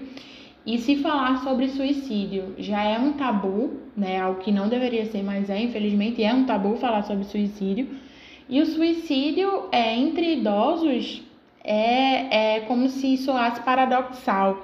E 0.68 0.80
se 0.80 0.98
falar 0.98 1.38
sobre 1.43 1.70
suicídio 1.70 2.54
já 2.58 2.84
é 2.84 3.00
um 3.00 3.14
tabu, 3.14 3.80
né? 3.95 4.20
Algo 4.20 4.41
que 4.41 4.52
não 4.52 4.68
deveria 4.68 5.06
ser, 5.06 5.24
mas 5.24 5.50
é, 5.50 5.58
infelizmente, 5.62 6.22
é 6.22 6.34
um 6.34 6.45
tabu 6.45 6.76
falar 6.76 7.04
sobre 7.04 7.24
suicídio. 7.24 7.88
E 8.50 8.60
o 8.62 8.66
suicídio 8.66 9.70
é, 9.72 9.95
entre 9.95 10.34
idosos 10.34 11.24
é, 11.64 12.56
é 12.56 12.60
como 12.62 12.89
se 12.89 13.16
soasse 13.16 13.62
paradoxal 13.62 14.62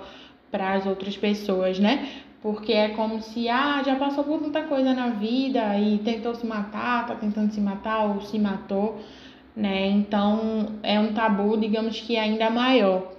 para 0.54 0.74
as 0.74 0.86
outras 0.86 1.18
pessoas, 1.18 1.80
né? 1.80 2.08
Porque 2.42 2.72
é 2.74 2.90
como 2.90 3.22
se, 3.22 3.50
ah, 3.50 3.82
já 3.84 3.96
passou 3.96 4.24
por 4.24 4.40
muita 4.40 4.62
coisa 4.64 4.94
na 4.94 5.10
vida 5.10 5.80
e 5.80 5.98
tentou 5.98 6.36
se 6.36 6.46
matar, 6.46 7.08
tá 7.08 7.16
tentando 7.16 7.52
se 7.52 7.60
matar 7.60 8.06
ou 8.06 8.22
se 8.22 8.38
matou, 8.38 9.02
né? 9.56 9.88
Então 9.88 10.68
é 10.84 11.00
um 11.00 11.14
tabu, 11.14 11.58
digamos 11.58 12.00
que 12.00 12.16
ainda 12.16 12.50
maior 12.50 13.12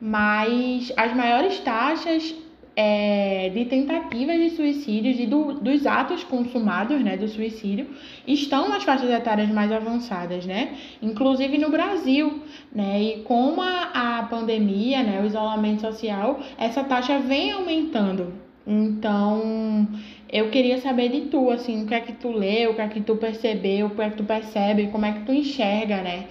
mas 0.00 0.92
as 0.96 1.14
maiores 1.14 1.58
taxas 1.60 2.34
é, 2.80 3.50
de 3.52 3.64
tentativas 3.64 4.36
de 4.36 4.50
suicídios 4.50 5.18
e 5.18 5.26
do, 5.26 5.54
dos 5.54 5.84
atos 5.84 6.22
consumados 6.22 7.02
né, 7.02 7.16
do 7.16 7.26
suicídio 7.26 7.88
estão 8.24 8.68
nas 8.68 8.84
faixas 8.84 9.10
etárias 9.10 9.48
mais 9.50 9.72
avançadas, 9.72 10.46
né? 10.46 10.76
Inclusive 11.02 11.58
no 11.58 11.70
Brasil, 11.70 12.40
né? 12.72 13.02
E 13.02 13.22
com 13.22 13.60
a, 13.60 14.18
a 14.20 14.22
pandemia, 14.22 15.02
né, 15.02 15.20
o 15.20 15.26
isolamento 15.26 15.80
social, 15.80 16.38
essa 16.56 16.84
taxa 16.84 17.18
vem 17.18 17.50
aumentando. 17.50 18.32
Então, 18.64 19.88
eu 20.30 20.48
queria 20.48 20.78
saber 20.78 21.08
de 21.08 21.22
tu, 21.22 21.50
assim, 21.50 21.82
o 21.82 21.86
que 21.88 21.94
é 21.94 22.00
que 22.00 22.12
tu 22.12 22.30
leu, 22.30 22.70
o 22.70 22.74
que 22.76 22.80
é 22.80 22.86
que 22.86 23.00
tu 23.00 23.16
percebeu, 23.16 23.88
o 23.88 23.90
que 23.90 24.02
é 24.02 24.10
que 24.10 24.18
tu 24.18 24.24
percebe, 24.24 24.86
como 24.86 25.04
é 25.04 25.14
que 25.14 25.24
tu 25.24 25.32
enxerga, 25.32 25.96
né? 25.96 26.26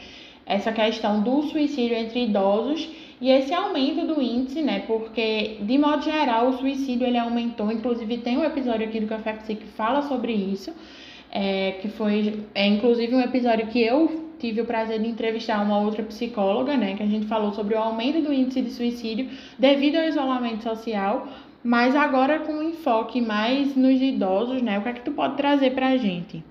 Essa 0.46 0.72
questão 0.72 1.22
do 1.22 1.42
suicídio 1.42 1.98
entre 1.98 2.24
idosos 2.24 2.88
e 3.20 3.32
esse 3.32 3.54
aumento 3.54 4.06
do 4.06 4.22
índice, 4.22 4.62
né, 4.62 4.84
porque 4.86 5.58
de 5.62 5.78
modo 5.78 6.04
geral 6.04 6.50
o 6.50 6.58
suicídio 6.58 7.08
ele 7.08 7.18
aumentou, 7.18 7.72
inclusive 7.72 8.20
tem 8.20 8.38
um 8.38 8.44
episódio 8.44 8.88
aqui 8.88 9.00
do 9.00 9.08
Café 9.08 9.34
Psi 9.34 9.56
que 9.56 9.66
fala 9.66 10.04
sobre 10.04 10.34
isso, 10.34 10.72
é, 11.32 11.74
que 11.82 11.88
foi, 11.88 12.46
é, 12.54 12.68
inclusive 12.68 13.16
um 13.16 13.22
episódio 13.22 13.68
que 13.68 13.82
eu 13.82 14.28
tive 14.38 14.62
o 14.62 14.66
prazer 14.66 15.02
de 15.02 15.08
entrevistar 15.08 15.64
uma 15.64 15.80
outra 15.80 16.04
psicóloga, 16.04 16.78
né, 16.78 16.96
que 16.96 17.02
a 17.02 17.08
gente 17.08 17.26
falou 17.26 17.52
sobre 17.54 17.74
o 17.74 17.80
aumento 17.80 18.22
do 18.22 18.32
índice 18.32 18.62
de 18.62 18.70
suicídio 18.70 19.30
devido 19.58 19.96
ao 19.96 20.04
isolamento 20.04 20.64
social, 20.64 21.28
mas 21.64 21.96
agora 21.96 22.40
com 22.40 22.54
um 22.54 22.70
enfoque 22.70 23.20
mais 23.20 23.76
nos 23.76 24.00
idosos, 24.00 24.62
né, 24.62 24.78
o 24.78 24.84
que 24.84 24.90
é 24.90 24.94
que 24.94 25.02
tu 25.02 25.12
pode 25.12 25.36
trazer 25.36 25.72
pra 25.72 25.98
gente? 25.98 26.44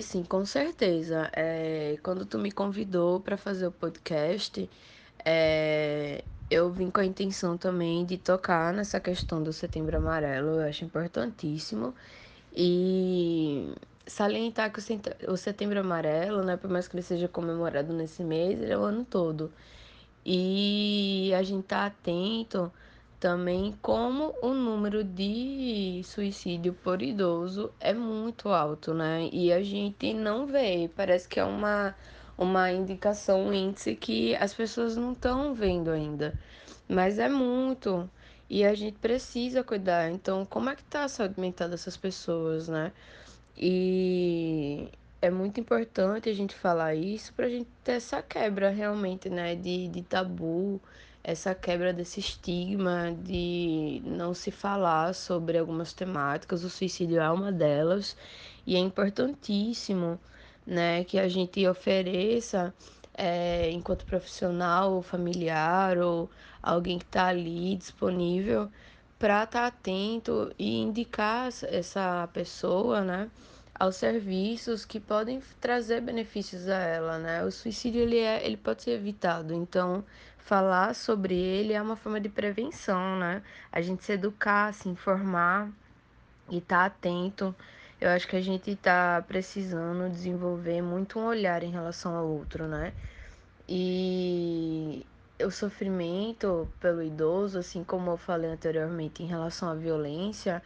Sim, 0.00 0.24
com 0.24 0.44
certeza. 0.44 1.30
É, 1.32 1.96
quando 2.02 2.26
tu 2.26 2.36
me 2.38 2.50
convidou 2.50 3.20
para 3.20 3.36
fazer 3.36 3.66
o 3.66 3.72
podcast, 3.72 4.68
é, 5.24 6.24
eu 6.50 6.70
vim 6.70 6.90
com 6.90 7.00
a 7.00 7.04
intenção 7.04 7.56
também 7.56 8.04
de 8.04 8.18
tocar 8.18 8.72
nessa 8.72 9.00
questão 9.00 9.42
do 9.42 9.52
Setembro 9.52 9.96
Amarelo, 9.96 10.60
eu 10.60 10.68
acho 10.68 10.84
importantíssimo. 10.84 11.94
E 12.54 13.72
salientar 14.06 14.72
que 14.72 14.80
o 15.28 15.36
Setembro 15.36 15.80
Amarelo, 15.80 16.42
né, 16.44 16.56
por 16.56 16.70
mais 16.70 16.86
que 16.86 16.96
ele 16.96 17.02
seja 17.02 17.28
comemorado 17.28 17.92
nesse 17.92 18.22
mês, 18.22 18.60
ele 18.60 18.72
é 18.72 18.78
o 18.78 18.82
ano 18.82 19.04
todo. 19.04 19.52
E 20.24 21.32
a 21.36 21.42
gente 21.42 21.64
tá 21.66 21.86
atento 21.86 22.72
também 23.20 23.74
como 23.80 24.34
o 24.42 24.52
número 24.52 25.02
de 25.02 26.02
suicídio 26.04 26.74
por 26.74 27.00
idoso 27.02 27.72
é 27.80 27.94
muito 27.94 28.50
alto, 28.50 28.92
né? 28.94 29.28
E 29.32 29.52
a 29.52 29.62
gente 29.62 30.12
não 30.12 30.46
vê, 30.46 30.90
parece 30.94 31.28
que 31.28 31.40
é 31.40 31.44
uma 31.44 31.94
uma 32.36 32.70
indicação, 32.72 33.46
um 33.46 33.52
índice 33.52 33.94
que 33.94 34.34
as 34.36 34.52
pessoas 34.52 34.96
não 34.96 35.12
estão 35.12 35.54
vendo 35.54 35.90
ainda. 35.90 36.38
Mas 36.88 37.18
é 37.18 37.28
muito. 37.28 38.08
E 38.48 38.64
a 38.64 38.74
gente 38.74 38.98
precisa 38.98 39.64
cuidar. 39.64 40.10
Então, 40.10 40.44
como 40.44 40.70
é 40.70 40.76
que 40.76 40.84
tá 40.84 41.04
a 41.04 41.08
saúde 41.08 41.40
mental 41.40 41.68
dessas 41.68 41.96
pessoas, 41.96 42.68
né? 42.68 42.92
E 43.56 44.88
é 45.22 45.30
muito 45.30 45.60
importante 45.60 46.28
a 46.28 46.34
gente 46.34 46.54
falar 46.54 46.94
isso 46.94 47.32
para 47.34 47.46
a 47.46 47.48
gente 47.48 47.68
ter 47.82 47.92
essa 47.92 48.22
quebra 48.22 48.70
realmente, 48.70 49.30
né? 49.30 49.54
De, 49.54 49.88
de 49.88 50.02
tabu, 50.02 50.80
essa 51.22 51.54
quebra 51.54 51.92
desse 51.92 52.20
estigma 52.20 53.16
de 53.22 54.02
não 54.04 54.34
se 54.34 54.50
falar 54.50 55.14
sobre 55.14 55.58
algumas 55.58 55.92
temáticas. 55.92 56.64
O 56.64 56.70
suicídio 56.70 57.20
é 57.20 57.30
uma 57.30 57.50
delas. 57.50 58.16
E 58.66 58.76
é 58.76 58.78
importantíssimo 58.78 60.18
né, 60.66 61.04
que 61.04 61.18
a 61.18 61.28
gente 61.28 61.66
ofereça 61.66 62.74
é, 63.14 63.70
enquanto 63.70 64.04
profissional 64.04 64.94
ou 64.94 65.02
familiar 65.02 65.98
ou 65.98 66.30
alguém 66.62 66.98
que 66.98 67.04
está 67.04 67.26
ali 67.26 67.76
disponível 67.76 68.70
para 69.18 69.44
estar 69.44 69.60
tá 69.60 69.66
atento 69.66 70.52
e 70.58 70.80
indicar 70.80 71.48
essa 71.48 72.28
pessoa, 72.32 73.02
né, 73.02 73.30
aos 73.78 73.96
serviços 73.96 74.84
que 74.84 75.00
podem 75.00 75.40
trazer 75.60 76.00
benefícios 76.00 76.68
a 76.68 76.78
ela, 76.78 77.18
né? 77.18 77.44
O 77.44 77.50
suicídio 77.50 78.02
ele 78.02 78.18
é, 78.18 78.44
ele 78.46 78.56
pode 78.56 78.82
ser 78.82 78.92
evitado, 78.92 79.52
então 79.52 80.04
falar 80.38 80.94
sobre 80.94 81.34
ele 81.34 81.72
é 81.72 81.82
uma 81.82 81.96
forma 81.96 82.20
de 82.20 82.28
prevenção, 82.28 83.18
né? 83.18 83.42
A 83.72 83.80
gente 83.80 84.04
se 84.04 84.12
educar, 84.12 84.72
se 84.74 84.88
informar 84.88 85.70
e 86.50 86.58
estar 86.58 86.78
tá 86.78 86.84
atento 86.86 87.54
eu 88.04 88.10
acho 88.10 88.28
que 88.28 88.36
a 88.36 88.40
gente 88.42 88.70
está 88.72 89.22
precisando 89.26 90.10
desenvolver 90.10 90.82
muito 90.82 91.18
um 91.18 91.26
olhar 91.26 91.62
em 91.62 91.70
relação 91.70 92.14
ao 92.14 92.28
outro, 92.28 92.68
né? 92.68 92.92
E 93.68 95.06
o 95.42 95.50
sofrimento 95.50 96.70
pelo 96.80 97.02
idoso, 97.02 97.58
assim 97.58 97.82
como 97.84 98.10
eu 98.10 98.18
falei 98.18 98.50
anteriormente 98.50 99.22
em 99.22 99.26
relação 99.26 99.70
à 99.70 99.74
violência, 99.74 100.62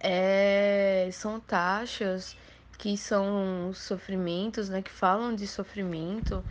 é, 0.00 1.10
são 1.12 1.40
taxas 1.40 2.36
que 2.78 2.96
são 2.96 3.72
sofrimentos, 3.74 4.68
né, 4.68 4.82
que 4.82 4.90
falam 4.90 5.34
de 5.34 5.46
sofrimento, 5.48 6.44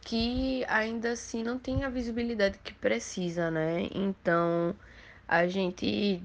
que 0.00 0.64
ainda 0.68 1.12
assim 1.12 1.42
não 1.44 1.58
tem 1.58 1.84
a 1.84 1.90
visibilidade 1.90 2.58
que 2.60 2.74
precisa, 2.74 3.50
né? 3.50 3.88
Então, 3.94 4.74
a 5.28 5.46
gente 5.48 6.22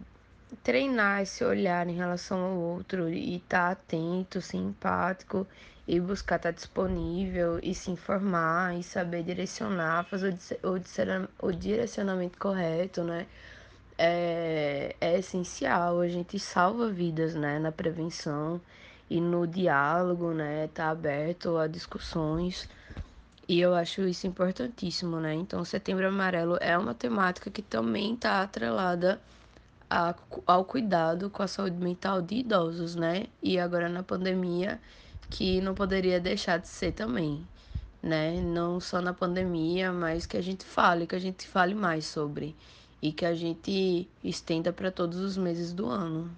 treinar 0.64 1.22
esse 1.22 1.44
olhar 1.44 1.88
em 1.88 1.96
relação 1.96 2.40
ao 2.44 2.58
outro 2.58 3.10
e 3.10 3.38
estar 3.38 3.68
tá 3.68 3.72
atento, 3.72 4.42
simpático 4.42 5.48
e 5.88 6.00
buscar 6.00 6.38
estar 6.38 6.50
tá 6.50 6.56
disponível 6.56 7.60
e 7.62 7.74
se 7.74 7.92
informar 7.92 8.78
e 8.78 8.84
saber 8.84 9.24
direcionar, 9.24 10.06
fazer 10.06 10.38
o, 11.42 11.52
direcionamento 11.52 12.38
correto, 12.38 13.04
né? 13.04 13.28
É, 13.98 14.96
é 15.00 15.20
essencial, 15.20 16.00
a 16.00 16.08
gente 16.08 16.40
salva 16.40 16.90
vidas, 16.90 17.36
né, 17.36 17.60
na 17.60 17.72
prevenção 17.72 18.60
e 19.10 19.22
no 19.22 19.46
diálogo, 19.46 20.32
né, 20.32 20.70
tá 20.74 20.90
aberto 20.90 21.58
a 21.58 21.68
discussões. 21.68 22.68
E 23.48 23.60
eu 23.60 23.76
acho 23.76 24.02
isso 24.04 24.26
importantíssimo, 24.26 25.20
né? 25.20 25.34
Então, 25.34 25.66
Setembro 25.66 26.08
Amarelo 26.08 26.58
é 26.62 26.78
uma 26.78 26.94
temática 26.94 27.52
que 27.52 27.62
também 27.62 28.14
está 28.14 28.42
atrelada 28.42 29.20
a, 29.92 30.16
ao 30.48 30.64
cuidado 30.64 31.30
com 31.30 31.44
a 31.44 31.48
saúde 31.48 31.76
mental 31.76 32.22
de 32.22 32.36
idosos, 32.36 32.96
né? 32.96 33.26
E 33.44 33.60
agora 33.60 33.90
na 33.90 34.02
pandemia, 34.02 34.80
que 35.30 35.60
não 35.60 35.76
poderia 35.76 36.18
deixar 36.20 36.58
de 36.60 36.70
ser 36.70 36.94
também, 36.94 37.46
né? 38.02 38.40
Não 38.42 38.80
só 38.80 39.02
na 39.02 39.14
pandemia, 39.14 39.92
mas 39.92 40.26
que 40.26 40.38
a 40.38 40.42
gente 40.42 40.64
fale, 40.64 41.06
que 41.06 41.16
a 41.16 41.20
gente 41.20 41.46
fale 41.46 41.76
mais 41.76 42.06
sobre 42.06 42.56
e 43.02 43.12
que 43.12 43.26
a 43.26 43.36
gente 43.36 44.08
estenda 44.24 44.72
para 44.72 44.92
todos 44.92 45.18
os 45.20 45.36
meses 45.36 45.74
do 45.74 45.88
ano. 45.88 46.32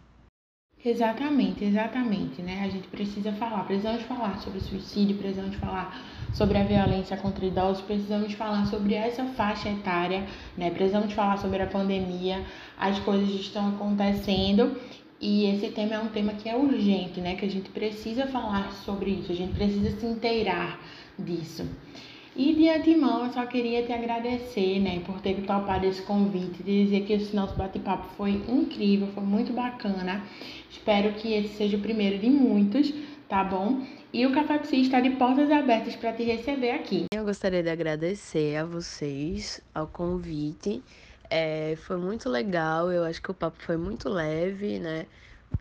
Exatamente, 0.86 1.64
exatamente, 1.64 2.42
né? 2.42 2.62
A 2.66 2.70
gente 2.70 2.90
precisa 2.90 3.32
falar, 3.32 3.64
precisamos 3.64 4.02
falar 4.04 4.38
sobre 4.40 4.60
suicídio, 4.60 5.16
precisamos 5.16 5.56
falar 5.56 5.98
sobre 6.34 6.58
a 6.58 6.64
violência 6.64 7.16
contra 7.16 7.46
idosos, 7.46 7.82
precisamos 7.84 8.34
falar 8.34 8.66
sobre 8.66 8.94
essa 8.94 9.24
faixa 9.24 9.70
etária, 9.70 10.26
né? 10.58 10.70
Precisamos 10.72 11.14
falar 11.14 11.38
sobre 11.38 11.62
a 11.62 11.68
pandemia, 11.68 12.44
as 12.78 13.00
coisas 13.00 13.30
estão 13.30 13.70
acontecendo 13.70 14.76
e 15.22 15.46
esse 15.46 15.70
tema 15.70 15.94
é 15.94 16.00
um 16.00 16.10
tema 16.10 16.34
que 16.34 16.50
é 16.50 16.58
urgente, 16.58 17.22
né? 17.22 17.36
Que 17.36 17.46
a 17.46 17.50
gente 17.50 17.70
precisa 17.70 18.28
falar 18.28 18.70
sobre 18.74 19.12
isso, 19.12 19.32
a 19.32 19.36
gente 19.36 19.54
precisa 19.54 19.90
se 19.98 20.06
inteirar 20.06 20.82
disso. 21.18 21.66
E 22.36 22.54
de 22.56 22.68
antemão, 22.68 23.26
eu 23.26 23.32
só 23.32 23.46
queria 23.46 23.86
te 23.86 23.94
agradecer, 23.94 24.80
né, 24.80 25.02
por 25.06 25.22
ter 25.22 25.36
topado 25.46 25.86
esse 25.86 26.02
convite, 26.02 26.64
de 26.64 26.86
dizer 26.86 27.06
que 27.06 27.14
esse 27.14 27.36
nosso 27.36 27.56
bate-papo 27.56 28.08
foi 28.18 28.32
incrível, 28.32 29.08
foi 29.14 29.24
muito 29.24 29.54
bacana. 29.54 30.24
Espero 30.70 31.14
que 31.14 31.32
esse 31.32 31.50
seja 31.50 31.78
o 31.78 31.82
primeiro 31.82 32.18
de 32.18 32.30
muitos, 32.30 32.92
tá 33.30 33.44
bom? 33.44 33.86
E 34.12 34.26
o 34.26 34.32
Café 34.32 34.58
Psi 34.60 34.82
está 34.82 35.00
de 35.00 35.12
portas 35.12 35.52
abertas 35.52 35.96
para 35.96 36.12
te 36.12 36.24
receber 36.24 36.72
aqui. 36.72 37.06
Eu 37.14 37.24
gostaria 37.24 37.62
de 37.62 37.70
agradecer 37.70 38.58
a 38.58 38.66
vocês 38.66 39.62
ao 39.74 39.86
convite. 39.86 40.84
É, 41.30 41.76
foi 41.78 41.98
muito 41.98 42.30
legal, 42.30 42.92
eu 42.92 43.04
acho 43.04 43.22
que 43.22 43.30
o 43.30 43.34
papo 43.34 43.58
foi 43.60 43.78
muito 43.78 44.10
leve, 44.10 44.80
né? 44.80 45.06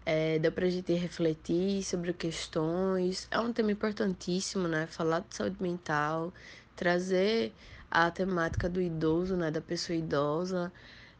É, 0.07 0.39
deu 0.39 0.51
pra 0.51 0.69
gente 0.69 0.93
refletir 0.95 1.83
sobre 1.83 2.13
questões. 2.15 3.29
É 3.31 3.39
um 3.39 3.53
tema 3.53 3.71
importantíssimo, 3.73 4.67
né? 4.67 4.87
Falar 4.87 5.21
de 5.21 5.37
saúde 5.37 5.57
mental, 5.61 6.33
trazer 6.77 7.55
a 7.91 8.11
temática 8.11 8.69
do 8.69 8.81
idoso, 8.81 9.37
né, 9.37 9.51
da 9.51 9.61
pessoa 9.61 9.97
idosa, 9.97 10.73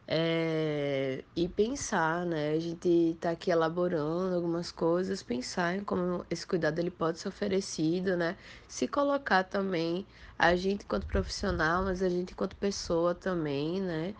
É, 0.07 1.23
e 1.35 1.47
pensar, 1.49 2.25
né? 2.25 2.51
A 2.53 2.59
gente 2.59 3.17
tá 3.21 3.31
aqui 3.31 3.51
elaborando 3.51 4.35
algumas 4.35 4.71
coisas, 4.71 5.23
pensar 5.23 5.75
em 5.77 5.83
como 5.83 6.25
esse 6.29 6.45
cuidado 6.45 6.79
ele 6.79 6.91
pode 6.91 7.19
ser 7.19 7.29
oferecido, 7.29 8.17
né? 8.17 8.37
Se 8.67 8.87
colocar 8.87 9.43
também 9.45 10.05
a 10.37 10.55
gente 10.55 10.83
enquanto 10.85 11.07
profissional, 11.07 11.83
mas 11.83 12.01
a 12.03 12.09
gente 12.09 12.33
enquanto 12.33 12.55
pessoa 12.57 13.15
também, 13.15 13.81
né? 13.81 14.15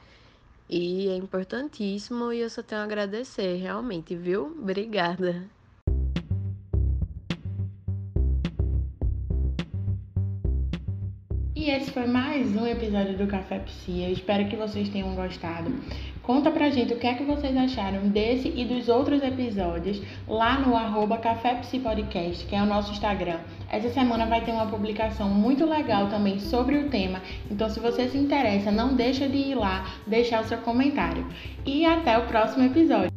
E 0.70 1.08
é 1.10 1.16
importantíssimo 1.16 2.34
e 2.34 2.40
eu 2.42 2.50
só 2.50 2.64
tenho 2.64 2.82
a 2.82 2.84
agradecer, 2.86 3.56
realmente, 3.58 4.16
viu? 4.16 4.48
Obrigada. 4.60 5.50
E 11.64 11.70
esse 11.70 11.92
foi 11.92 12.06
mais 12.06 12.54
um 12.58 12.68
episódio 12.68 13.18
do 13.18 13.26
Café 13.26 13.60
Psi. 13.60 14.04
Eu 14.04 14.12
espero 14.12 14.50
que 14.50 14.56
vocês 14.58 14.90
tenham 14.90 15.16
gostado. 15.16 15.74
Conta 16.22 16.52
pra 16.52 16.70
gente 16.70 16.94
o 16.94 17.00
que 17.00 17.08
é 17.08 17.14
que 17.14 17.24
vocês 17.24 17.56
acharam 17.56 18.10
desse 18.10 18.50
e 18.50 18.66
dos 18.66 18.90
outros 18.90 19.24
episódios 19.24 20.02
lá 20.28 20.60
no 20.60 20.76
arroba 20.76 21.18
Café 21.18 21.56
Psi 21.56 21.80
Podcast, 21.80 22.46
que 22.48 22.54
é 22.54 22.62
o 22.62 22.66
nosso 22.66 22.92
Instagram. 22.92 23.40
Essa 23.70 23.88
semana 23.92 24.26
vai 24.26 24.42
ter 24.42 24.52
uma 24.52 24.66
publicação 24.68 25.30
muito 25.30 25.64
legal 25.66 26.10
também 26.10 26.38
sobre 26.38 26.80
o 26.80 26.90
tema. 26.90 27.22
Então, 27.50 27.70
se 27.70 27.80
você 27.80 28.10
se 28.10 28.18
interessa, 28.18 28.70
não 28.70 28.94
deixa 28.94 29.30
de 29.30 29.38
ir 29.38 29.56
lá 29.56 29.88
deixar 30.06 30.42
o 30.42 30.46
seu 30.46 30.58
comentário. 30.58 31.26
E 31.66 31.86
até 31.86 32.18
o 32.18 32.28
próximo 32.28 32.66
episódio. 32.66 33.13